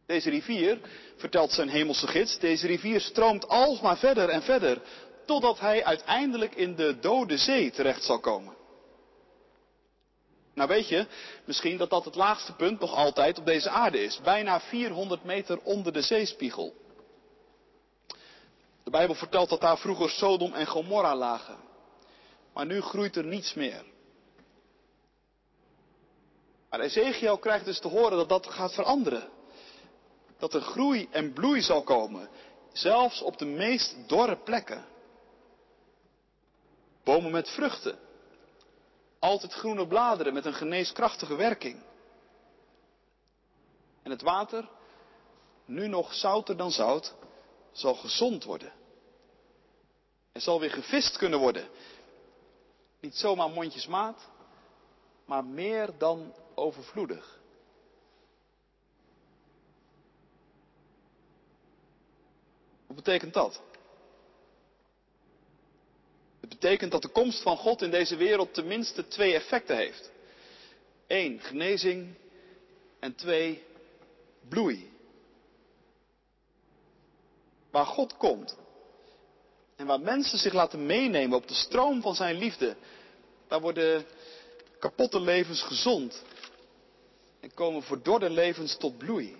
Deze 0.07 0.31
rivier, 0.31 0.81
vertelt 1.17 1.53
zijn 1.53 1.69
hemelse 1.69 2.07
gids, 2.07 2.39
deze 2.39 2.67
rivier 2.67 3.01
stroomt 3.01 3.49
alsmaar 3.49 3.99
verder 3.99 4.29
en 4.29 4.43
verder, 4.43 4.83
totdat 5.27 5.61
hij 5.61 5.85
uiteindelijk 5.85 6.55
in 6.55 6.75
de 6.75 6.99
dode 6.99 7.37
zee 7.37 7.71
terecht 7.71 8.05
zal 8.05 8.21
komen. 8.21 8.55
Nou 10.55 10.69
weet 10.69 10.89
je, 10.89 11.07
misschien 11.45 11.77
dat 11.77 11.91
dat 11.91 12.05
het 12.05 12.15
laagste 12.15 12.53
punt 12.53 12.81
nog 12.81 12.95
altijd 12.95 13.39
op 13.39 13.47
deze 13.47 13.71
aarde 13.71 14.03
is, 14.03 14.21
bijna 14.25 14.61
400 14.61 15.25
meter 15.25 15.59
onder 15.63 15.93
de 15.93 16.03
zeespiegel. 16.03 16.81
De 18.85 18.91
Bijbel 18.91 19.15
vertelt 19.15 19.49
dat 19.49 19.61
daar 19.61 19.79
vroeger 19.79 20.11
Sodom 20.11 20.53
en 20.53 20.67
Gomorra 20.67 21.17
lagen. 21.17 21.57
Maar 22.55 22.67
nu 22.67 22.81
groeit 22.81 23.17
er 23.17 23.25
niets 23.25 23.55
meer. 23.55 23.85
Maar 26.71 26.81
Ezekiel 26.81 27.39
krijgt 27.39 27.65
dus 27.65 27.81
te 27.81 27.89
horen 27.89 28.17
dat 28.17 28.29
dat 28.29 28.47
gaat 28.47 28.75
veranderen. 28.75 29.29
Dat 30.39 30.55
er 30.55 30.61
groei 30.61 31.09
en 31.11 31.33
bloei 31.33 31.61
zal 31.61 31.83
komen. 31.83 32.29
Zelfs 32.73 33.23
op 33.23 33.39
de 33.39 33.45
meest 33.45 33.97
dorre 34.09 34.37
plekken. 34.37 34.85
Bomen 37.05 37.31
met 37.31 37.51
vruchten. 37.51 37.99
Altijd 39.19 39.53
groene 39.53 39.87
bladeren 39.87 40.35
met 40.35 40.45
een 40.45 40.55
geneeskrachtige 40.55 41.35
werking. 41.35 41.83
En 44.03 44.11
het 44.11 44.23
water, 44.23 44.69
nu 45.65 45.87
nog 45.89 46.15
zouter 46.15 46.57
dan 46.57 46.71
zout, 46.71 47.15
zal 47.73 47.95
gezond 47.95 48.45
worden. 48.45 48.73
Er 50.33 50.41
zal 50.41 50.61
weer 50.61 50.71
gevist 50.71 51.17
kunnen 51.17 51.39
worden. 51.39 51.69
Niet 53.01 53.17
zomaar 53.17 53.51
mondjesmaat, 53.51 54.29
maar 55.25 55.45
meer 55.45 55.99
dan 55.99 56.35
overvloedig. 56.55 57.41
Wat 62.87 62.97
betekent 62.97 63.35
dat? 63.35 63.61
Het 66.41 66.49
betekent 66.49 66.93
dat 66.93 67.03
de 67.03 67.09
komst 67.09 67.43
van 67.43 67.57
God 67.57 67.83
in 67.83 67.91
deze 67.91 68.17
wereld 68.17 68.55
tenminste 68.55 69.09
twee 69.09 69.35
effecten 69.35 69.77
heeft. 69.77 70.11
Eén, 71.07 71.41
genezing 71.41 72.15
en 72.99 73.15
twee, 73.15 73.63
bloei. 74.49 74.92
Waar 77.73 77.87
God 77.87 78.17
komt 78.17 78.57
en 79.77 79.87
waar 79.87 80.01
mensen 80.01 80.39
zich 80.39 80.53
laten 80.53 80.87
meenemen 80.87 81.37
op 81.37 81.49
de 81.49 81.55
stroom 81.55 82.03
van 82.03 82.15
zijn 82.15 82.37
liefde, 82.37 82.77
daar 83.49 83.61
worden 83.61 84.07
kapotte 84.79 85.21
levens 85.21 85.63
gezond 85.63 86.23
en 87.41 87.55
komen 87.55 87.83
verdorde 87.83 88.31
levens 88.31 88.77
tot 88.77 88.99
bloei. 88.99 89.37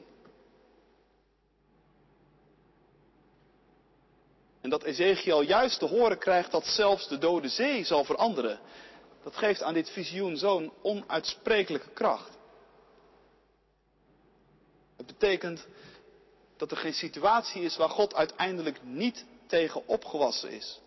En 4.61 4.71
dat 4.71 4.83
Ezekiel 4.83 5.43
juist 5.43 5.79
te 5.79 5.87
horen 5.87 6.19
krijgt 6.19 6.51
dat 6.51 6.67
zelfs 6.67 7.09
de 7.09 7.19
dode 7.19 7.49
zee 7.49 7.85
zal 7.85 8.05
veranderen, 8.05 8.61
dat 9.23 9.37
geeft 9.37 9.63
aan 9.63 9.75
dit 9.75 9.91
visioen 9.91 10.37
zo'n 10.37 10.73
onuitsprekelijke 10.83 11.91
kracht. 11.91 12.31
Het 14.97 15.07
betekent 15.07 15.67
dat 16.63 16.71
er 16.71 16.77
geen 16.77 16.95
situatie 16.95 17.63
is 17.63 17.77
waar 17.77 17.89
God 17.89 18.15
uiteindelijk 18.15 18.83
niet 18.83 19.25
tegen 19.47 19.87
opgewassen 19.87 20.51
is. 20.51 20.81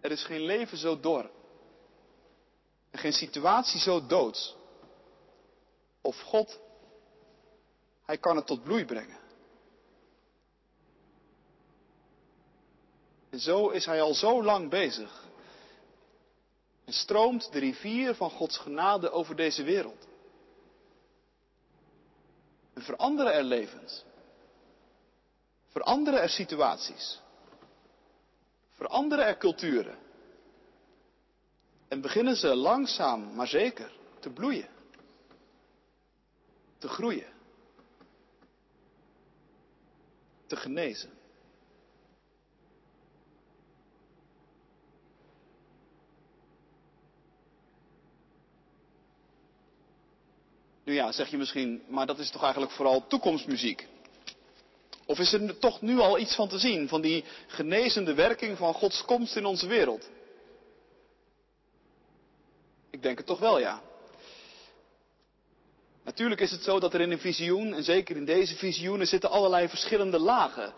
Er 0.00 0.10
is 0.10 0.24
geen 0.24 0.40
leven 0.40 0.78
zo 0.78 1.00
dor. 1.00 1.30
En 2.90 2.98
geen 2.98 3.12
situatie 3.12 3.80
zo 3.80 4.06
doods. 4.06 4.56
Of 6.00 6.20
God, 6.20 6.60
Hij 8.04 8.18
kan 8.18 8.36
het 8.36 8.46
tot 8.46 8.62
bloei 8.62 8.84
brengen. 8.84 9.18
En 13.30 13.40
zo 13.40 13.68
is 13.68 13.86
Hij 13.86 14.02
al 14.02 14.14
zo 14.14 14.42
lang 14.42 14.70
bezig. 14.70 15.24
En 16.84 16.92
stroomt 16.92 17.52
de 17.52 17.58
rivier 17.58 18.14
van 18.14 18.30
Gods 18.30 18.58
genade 18.58 19.10
over 19.10 19.36
deze 19.36 19.62
wereld. 19.62 20.12
En 22.74 22.82
veranderen 22.82 23.34
er 23.34 23.42
levens. 23.42 24.04
Veranderen 25.68 26.20
er 26.20 26.28
situaties. 26.28 27.20
Veranderen 28.70 29.26
er 29.26 29.36
culturen. 29.36 29.98
En 31.88 32.00
beginnen 32.00 32.36
ze 32.36 32.54
langzaam, 32.54 33.34
maar 33.34 33.46
zeker, 33.46 33.92
te 34.20 34.30
bloeien. 34.30 34.68
Te 36.78 36.88
groeien. 36.88 37.32
Te 40.46 40.56
genezen. 40.56 41.10
Nu 50.84 50.94
ja, 50.94 51.12
zeg 51.12 51.28
je 51.28 51.36
misschien, 51.36 51.82
maar 51.88 52.06
dat 52.06 52.18
is 52.18 52.30
toch 52.30 52.42
eigenlijk 52.42 52.72
vooral 52.72 53.06
toekomstmuziek. 53.06 53.86
Of 55.06 55.18
is 55.18 55.32
er 55.32 55.58
toch 55.58 55.80
nu 55.80 55.98
al 55.98 56.18
iets 56.18 56.34
van 56.34 56.48
te 56.48 56.58
zien, 56.58 56.88
van 56.88 57.00
die 57.00 57.24
genezende 57.46 58.14
werking 58.14 58.58
van 58.58 58.74
Gods 58.74 59.04
komst 59.04 59.36
in 59.36 59.44
onze 59.44 59.66
wereld? 59.66 60.08
Ik 62.90 63.02
denk 63.02 63.18
het 63.18 63.26
toch 63.26 63.38
wel, 63.38 63.58
ja. 63.58 63.82
Natuurlijk 66.04 66.40
is 66.40 66.50
het 66.50 66.62
zo 66.62 66.80
dat 66.80 66.94
er 66.94 67.00
in 67.00 67.10
een 67.10 67.18
visioen, 67.18 67.74
en 67.74 67.84
zeker 67.84 68.16
in 68.16 68.24
deze 68.24 68.56
visioenen, 68.56 69.06
zitten 69.06 69.30
allerlei 69.30 69.68
verschillende 69.68 70.18
lagen. 70.18 70.74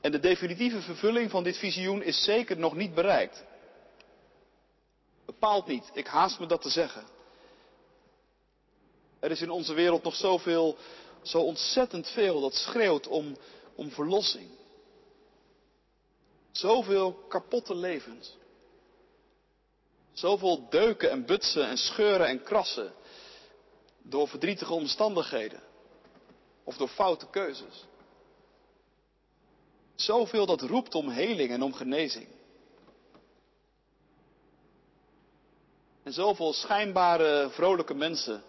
En 0.00 0.12
de 0.12 0.20
definitieve 0.20 0.80
vervulling 0.80 1.30
van 1.30 1.42
dit 1.42 1.58
visioen 1.58 2.02
is 2.02 2.24
zeker 2.24 2.58
nog 2.58 2.74
niet 2.74 2.94
bereikt. 2.94 3.44
Bepaald 5.26 5.66
niet, 5.66 5.90
ik 5.92 6.06
haast 6.06 6.38
me 6.38 6.46
dat 6.46 6.62
te 6.62 6.70
zeggen. 6.70 7.13
Er 9.24 9.30
is 9.30 9.42
in 9.42 9.50
onze 9.50 9.74
wereld 9.74 10.02
nog 10.02 10.14
zoveel 10.14 10.76
zo 11.22 11.40
ontzettend 11.40 12.08
veel 12.08 12.40
dat 12.40 12.54
schreeuwt 12.54 13.06
om, 13.06 13.36
om 13.74 13.90
verlossing. 13.90 14.48
Zoveel 16.52 17.12
kapotte 17.12 17.74
levens. 17.74 18.36
Zoveel 20.12 20.68
deuken 20.70 21.10
en 21.10 21.26
butsen 21.26 21.66
en 21.66 21.76
scheuren 21.76 22.26
en 22.26 22.42
krassen. 22.42 22.92
Door 24.02 24.28
verdrietige 24.28 24.72
omstandigheden. 24.72 25.62
Of 26.64 26.76
door 26.76 26.88
foute 26.88 27.26
keuzes. 27.30 27.84
Zoveel 29.94 30.46
dat 30.46 30.60
roept 30.60 30.94
om 30.94 31.08
heling 31.08 31.50
en 31.50 31.62
om 31.62 31.74
genezing. 31.74 32.28
En 36.02 36.12
zoveel 36.12 36.52
schijnbare 36.52 37.50
vrolijke 37.50 37.94
mensen 37.94 38.44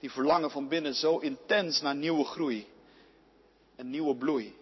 die 0.00 0.10
verlangen 0.10 0.50
van 0.50 0.68
binnen 0.68 0.94
zo 0.94 1.18
intens 1.18 1.80
naar 1.80 1.94
nieuwe 1.94 2.24
groei 2.24 2.66
en 3.76 3.90
nieuwe 3.90 4.16
bloei. 4.16 4.58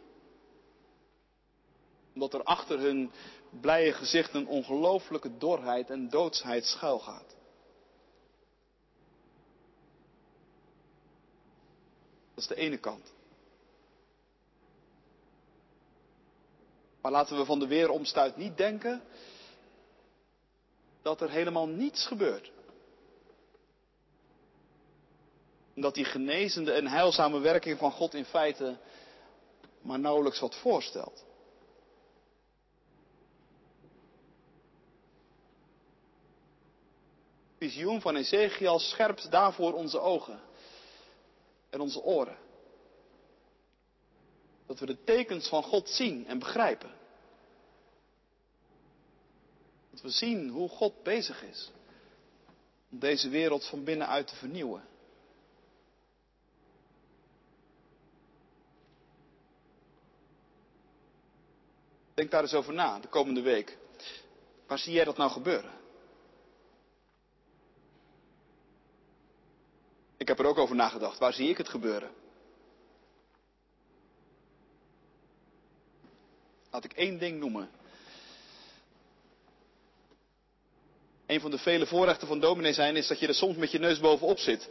Omdat 2.15 2.35
er 2.35 2.43
achter 2.43 2.79
hun 2.79 3.11
blije 3.61 3.93
gezicht 3.93 4.35
een 4.35 4.47
ongelooflijke 4.47 5.39
dorheid 5.39 5.91
en 5.91 6.09
doodsheid 6.09 6.65
schuilgaat. 6.65 7.37
Dat 12.35 12.45
is 12.45 12.47
de 12.47 12.55
ene 12.55 12.79
kant. 12.79 13.13
Maar 17.01 17.13
laten 17.13 17.37
we 17.37 17.45
van 17.45 17.59
de 17.59 17.67
weeromstuit 17.67 18.37
niet 18.37 18.57
denken 18.57 19.03
dat 21.03 21.21
er 21.21 21.31
helemaal 21.31 21.67
niets 21.67 22.07
gebeurt. 22.07 22.51
Omdat 25.79 25.95
die 25.95 26.05
genezende 26.05 26.73
en 26.73 26.87
heilzame 26.87 27.39
werking 27.39 27.79
van 27.79 27.93
God 27.93 28.15
in 28.15 28.25
feite 28.25 28.79
maar 29.81 29.99
nauwelijks 29.99 30.41
wat 30.41 30.55
voorstelt. 30.55 31.25
Het 37.49 37.71
visioen 37.71 38.01
van 38.01 38.17
Ezekiel 38.17 38.79
scherpt 38.79 39.31
daarvoor 39.31 39.73
onze 39.73 40.01
ogen 40.01 40.41
en 41.71 41.81
onze 41.81 42.03
oren. 42.03 42.39
Dat 44.67 44.79
we 44.79 44.87
de 44.87 45.05
tekens 45.05 45.49
van 45.49 45.63
God 45.63 45.89
zien 45.89 46.27
en 46.27 46.39
begrijpen. 46.39 46.95
Dat 49.91 50.01
we 50.01 50.11
zien 50.11 50.49
hoe 50.49 50.69
God 50.69 51.03
bezig 51.03 51.43
is 51.43 51.71
om 52.91 52.99
deze 52.99 53.29
wereld 53.29 53.67
van 53.67 53.85
binnenuit 53.85 54.27
te 54.27 54.35
vernieuwen. 54.35 54.97
Denk 62.19 62.31
daar 62.31 62.43
eens 62.43 62.55
over 62.55 62.75
na 62.75 62.99
de 62.99 63.09
komende 63.09 63.41
week. 63.41 63.77
Waar 64.67 64.79
zie 64.79 64.93
jij 64.93 65.05
dat 65.05 65.17
nou 65.17 65.31
gebeuren? 65.31 65.71
Ik 70.17 70.29
heb 70.29 70.39
er 70.39 70.47
ook 70.47 70.59
over 70.59 70.77
nagedacht. 70.77 71.19
Waar 71.19 71.33
zie 71.33 71.49
ik 71.49 71.57
het 71.57 71.69
gebeuren? 71.69 72.11
Laat 76.71 76.85
ik 76.85 76.93
één 76.93 77.19
ding 77.19 77.39
noemen. 77.39 77.71
Een 81.27 81.41
van 81.41 81.51
de 81.51 81.59
vele 81.59 81.87
voorrechten 81.87 82.29
van 82.29 82.41
dominee 82.41 82.73
zijn 82.73 82.97
is 82.97 83.07
dat 83.07 83.19
je 83.19 83.27
er 83.27 83.35
soms 83.35 83.57
met 83.57 83.71
je 83.71 83.79
neus 83.79 84.01
bovenop 84.01 84.39
zit. 84.39 84.69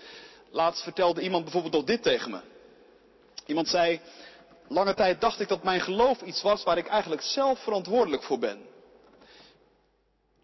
Laatst 0.49 0.83
vertelde 0.83 1.21
iemand 1.21 1.43
bijvoorbeeld 1.43 1.73
nog 1.73 1.83
dit 1.83 2.03
tegen 2.03 2.31
me. 2.31 2.39
Iemand 3.45 3.67
zei, 3.67 4.01
lange 4.67 4.93
tijd 4.93 5.21
dacht 5.21 5.39
ik 5.39 5.47
dat 5.47 5.63
mijn 5.63 5.81
geloof 5.81 6.21
iets 6.21 6.41
was 6.41 6.63
waar 6.63 6.77
ik 6.77 6.87
eigenlijk 6.87 7.21
zelf 7.21 7.63
verantwoordelijk 7.63 8.23
voor 8.23 8.39
ben. 8.39 8.65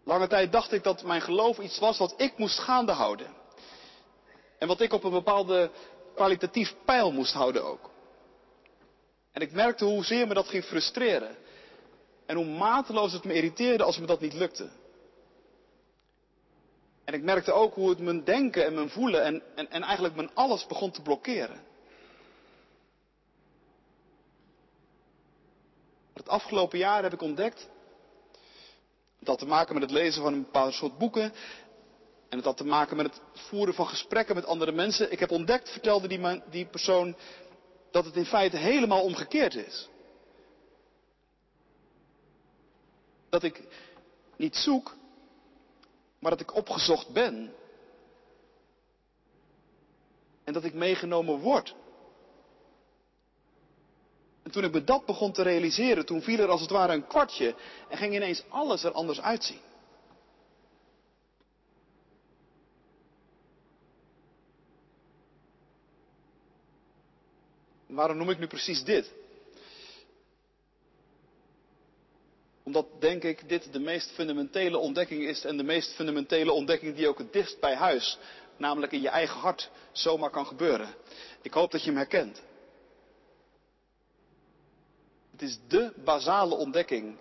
Lange 0.04 0.26
tijd 0.26 0.52
dacht 0.52 0.72
ik 0.72 0.82
dat 0.82 1.02
mijn 1.02 1.20
geloof 1.20 1.58
iets 1.58 1.78
was 1.78 1.98
wat 1.98 2.14
ik 2.16 2.38
moest 2.38 2.58
gaande 2.58 2.92
houden. 2.92 3.26
En 4.58 4.68
wat 4.68 4.80
ik 4.80 4.92
op 4.92 5.04
een 5.04 5.10
bepaalde 5.10 5.70
kwalitatief 6.14 6.74
pijl 6.84 7.12
moest 7.12 7.32
houden 7.32 7.64
ook. 7.64 7.90
En 9.32 9.42
ik 9.42 9.52
merkte 9.52 9.84
hoezeer 9.84 10.26
me 10.26 10.34
dat 10.34 10.48
ging 10.48 10.64
frustreren. 10.64 11.36
En 12.26 12.36
hoe 12.36 12.44
mateloos 12.44 13.12
het 13.12 13.24
me 13.24 13.34
irriteerde 13.34 13.84
als 13.84 13.98
me 13.98 14.06
dat 14.06 14.20
niet 14.20 14.34
lukte. 14.34 14.68
En 17.04 17.14
ik 17.14 17.22
merkte 17.22 17.52
ook 17.52 17.74
hoe 17.74 17.88
het 17.88 17.98
mijn 17.98 18.24
denken 18.24 18.64
en 18.64 18.74
mijn 18.74 18.90
voelen 18.90 19.22
en, 19.22 19.42
en, 19.54 19.70
en 19.70 19.82
eigenlijk 19.82 20.14
mijn 20.14 20.34
alles 20.34 20.66
begon 20.66 20.90
te 20.90 21.02
blokkeren. 21.02 21.60
Het 26.24 26.32
afgelopen 26.32 26.78
jaar 26.78 27.02
heb 27.02 27.12
ik 27.12 27.22
ontdekt. 27.22 27.68
Het 29.18 29.28
had 29.28 29.38
te 29.38 29.46
maken 29.46 29.74
met 29.74 29.82
het 29.82 29.92
lezen 29.92 30.22
van 30.22 30.32
een 30.32 30.42
bepaald 30.42 30.74
soort 30.74 30.98
boeken. 30.98 31.32
En 32.28 32.36
het 32.36 32.44
had 32.44 32.56
te 32.56 32.64
maken 32.64 32.96
met 32.96 33.06
het 33.06 33.20
voeren 33.32 33.74
van 33.74 33.86
gesprekken 33.86 34.34
met 34.34 34.46
andere 34.46 34.72
mensen. 34.72 35.12
Ik 35.12 35.18
heb 35.18 35.30
ontdekt, 35.30 35.70
vertelde 35.70 36.08
die, 36.08 36.42
die 36.50 36.66
persoon, 36.66 37.16
dat 37.90 38.04
het 38.04 38.16
in 38.16 38.24
feite 38.24 38.56
helemaal 38.56 39.02
omgekeerd 39.02 39.54
is. 39.54 39.88
Dat 43.28 43.42
ik 43.42 43.62
niet 44.36 44.56
zoek, 44.56 44.96
maar 46.18 46.30
dat 46.30 46.40
ik 46.40 46.54
opgezocht 46.54 47.08
ben. 47.08 47.54
En 50.44 50.52
dat 50.52 50.64
ik 50.64 50.74
meegenomen 50.74 51.38
word. 51.38 51.74
En 54.54 54.60
toen 54.60 54.68
ik 54.68 54.76
me 54.76 54.84
dat 54.84 55.06
begon 55.06 55.32
te 55.32 55.42
realiseren, 55.42 56.06
toen 56.06 56.22
viel 56.22 56.38
er 56.38 56.48
als 56.48 56.60
het 56.60 56.70
ware 56.70 56.92
een 56.92 57.06
kwartje 57.06 57.54
en 57.88 57.96
ging 57.96 58.14
ineens 58.14 58.44
alles 58.48 58.84
er 58.84 58.92
anders 58.92 59.20
uitzien. 59.20 59.60
Waarom 67.86 68.16
noem 68.16 68.30
ik 68.30 68.38
nu 68.38 68.46
precies 68.46 68.84
dit? 68.84 69.12
Omdat, 72.62 72.86
denk 73.00 73.22
ik, 73.22 73.48
dit 73.48 73.72
de 73.72 73.80
meest 73.80 74.10
fundamentele 74.10 74.78
ontdekking 74.78 75.22
is 75.22 75.44
en 75.44 75.56
de 75.56 75.62
meest 75.62 75.94
fundamentele 75.94 76.52
ontdekking 76.52 76.96
die 76.96 77.08
ook 77.08 77.18
het 77.18 77.32
dichtst 77.32 77.60
bij 77.60 77.74
huis, 77.74 78.18
namelijk 78.56 78.92
in 78.92 79.00
je 79.00 79.08
eigen 79.08 79.40
hart, 79.40 79.70
zomaar 79.92 80.30
kan 80.30 80.46
gebeuren. 80.46 80.94
Ik 81.42 81.52
hoop 81.52 81.70
dat 81.70 81.80
je 81.80 81.86
hem 81.86 81.96
herkent. 81.96 82.42
Het 85.34 85.42
is 85.42 85.58
de 85.68 85.92
basale 86.04 86.54
ontdekking 86.54 87.16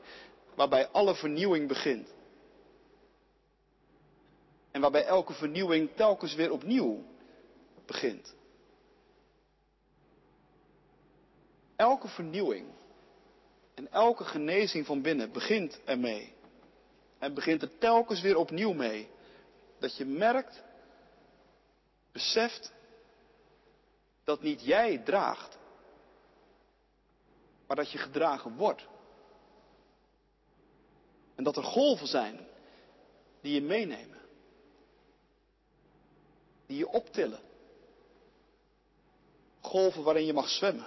waarbij 0.56 0.88
alle 0.88 1.16
vernieuwing 1.16 1.68
begint. 1.68 2.14
En 4.72 4.82
waarbij 4.82 5.06
elke 5.06 5.34
vernieuwing 5.34 5.90
telkens 5.96 6.36
weer 6.36 6.52
opnieuw 6.52 7.04
begint. 7.86 8.36
Elke 11.76 12.08
vernieuwing 12.08 12.68
en 13.74 13.92
elke 13.92 14.24
genezing 14.24 14.86
van 14.86 15.02
binnen 15.02 15.32
begint 15.32 15.80
ermee. 15.86 16.34
En 17.20 17.34
begint 17.34 17.62
er 17.62 17.78
telkens 17.78 18.22
weer 18.22 18.38
opnieuw 18.38 18.74
mee. 18.74 19.10
Dat 19.80 19.98
je 19.98 20.06
merkt, 20.06 20.64
beseft, 22.12 22.74
dat 24.24 24.42
niet 24.42 24.66
jij 24.66 24.98
draagt, 24.98 25.58
maar 27.76 27.84
dat 27.84 27.94
je 27.94 27.98
gedragen 27.98 28.56
wordt. 28.56 28.88
En 31.36 31.44
dat 31.44 31.58
er 31.58 31.64
golven 31.64 32.08
zijn 32.08 32.48
die 33.42 33.54
je 33.54 33.62
meenemen, 33.62 34.22
die 36.66 36.78
je 36.78 36.88
optillen. 36.88 37.40
Golven 39.62 40.04
waarin 40.04 40.26
je 40.26 40.34
mag 40.34 40.50
zwemmen. 40.50 40.86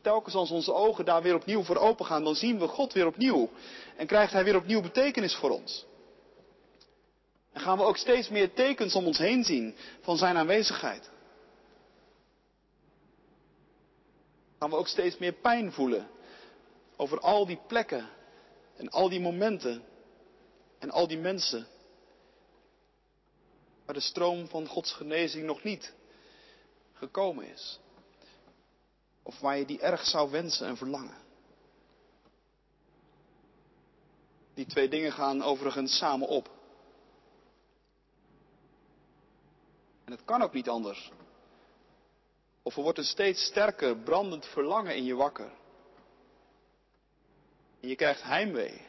telkens 0.00 0.34
als 0.34 0.50
onze 0.50 0.72
ogen 0.72 1.04
daar 1.04 1.22
weer 1.22 1.34
opnieuw 1.34 1.62
voor 1.62 1.76
open 1.76 2.06
gaan, 2.06 2.24
dan 2.24 2.34
zien 2.34 2.58
we 2.58 2.68
God 2.68 2.92
weer 2.92 3.06
opnieuw. 3.06 3.50
En 3.96 4.06
krijgt 4.06 4.32
Hij 4.32 4.44
weer 4.44 4.56
opnieuw 4.56 4.80
betekenis 4.80 5.34
voor 5.34 5.50
ons. 5.50 5.86
En 7.52 7.60
gaan 7.60 7.78
we 7.78 7.84
ook 7.84 7.96
steeds 7.96 8.28
meer 8.28 8.52
tekens 8.52 8.94
om 8.94 9.06
ons 9.06 9.18
heen 9.18 9.44
zien 9.44 9.74
van 10.00 10.16
Zijn 10.16 10.36
aanwezigheid. 10.36 11.10
Gaan 14.60 14.70
we 14.70 14.76
ook 14.76 14.88
steeds 14.88 15.18
meer 15.18 15.32
pijn 15.32 15.72
voelen 15.72 16.10
over 16.96 17.20
al 17.20 17.46
die 17.46 17.60
plekken 17.66 18.08
en 18.76 18.90
al 18.90 19.08
die 19.08 19.20
momenten 19.20 19.84
en 20.78 20.90
al 20.90 21.06
die 21.06 21.18
mensen 21.18 21.66
waar 23.84 23.94
de 23.94 24.00
stroom 24.00 24.48
van 24.48 24.66
Gods 24.66 24.92
genezing 24.92 25.44
nog 25.44 25.62
niet 25.62 25.94
gekomen 26.92 27.46
is. 27.48 27.80
Of 29.22 29.40
waar 29.40 29.58
je 29.58 29.64
die 29.66 29.80
erg 29.80 30.06
zou 30.06 30.30
wensen 30.30 30.66
en 30.66 30.76
verlangen. 30.76 31.16
Die 34.54 34.66
twee 34.66 34.88
dingen 34.88 35.12
gaan 35.12 35.42
overigens 35.42 35.96
samen 35.96 36.28
op. 36.28 36.50
En 40.04 40.12
het 40.12 40.24
kan 40.24 40.42
ook 40.42 40.52
niet 40.52 40.68
anders. 40.68 41.10
Of 42.70 42.76
er 42.76 42.82
wordt 42.82 42.98
een 42.98 43.04
steeds 43.04 43.44
sterker 43.44 43.96
brandend 43.96 44.46
verlangen 44.46 44.96
in 44.96 45.04
je 45.04 45.14
wakker. 45.14 45.52
En 47.80 47.88
je 47.88 47.96
krijgt 47.96 48.22
heimwee 48.22 48.86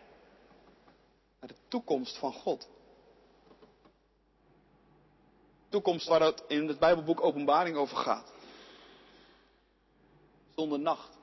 naar 1.39 1.49
de 1.49 1.55
toekomst 1.67 2.17
van 2.17 2.33
God. 2.33 2.67
Toekomst 5.69 6.07
waar 6.07 6.21
het 6.21 6.43
in 6.47 6.67
het 6.67 6.79
Bijbelboek 6.79 7.21
Openbaring 7.21 7.77
over 7.77 7.97
gaat 7.97 8.31
zonder 10.55 10.79
nacht, 10.79 11.17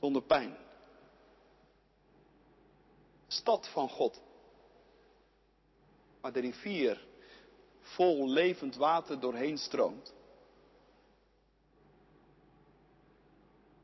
zonder 0.00 0.22
pijn. 0.22 0.56
Stad 3.26 3.68
van 3.68 3.88
God, 3.88 4.20
waar 6.20 6.32
de 6.32 6.40
rivier 6.40 7.06
vol 7.80 8.28
levend 8.28 8.76
water 8.76 9.20
doorheen 9.20 9.58
stroomt. 9.58 10.14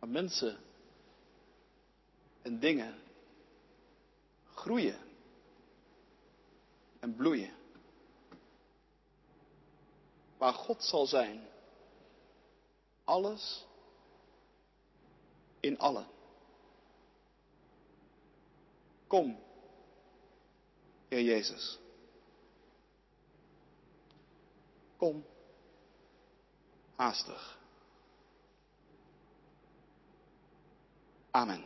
Waar 0.02 0.10
mensen 0.10 0.58
en 2.42 2.58
dingen 2.60 3.02
groeien 4.54 4.98
en 7.00 7.16
bloeien. 7.16 7.54
Waar 10.38 10.52
God 10.52 10.84
zal 10.84 11.06
zijn 11.06 11.48
alles 13.04 13.66
in 15.60 15.78
allen. 15.78 16.06
Kom, 19.06 19.38
Heer 21.08 21.22
Jezus. 21.22 21.78
Kom 24.96 25.24
haastig. 26.96 27.61
Amen. 31.34 31.62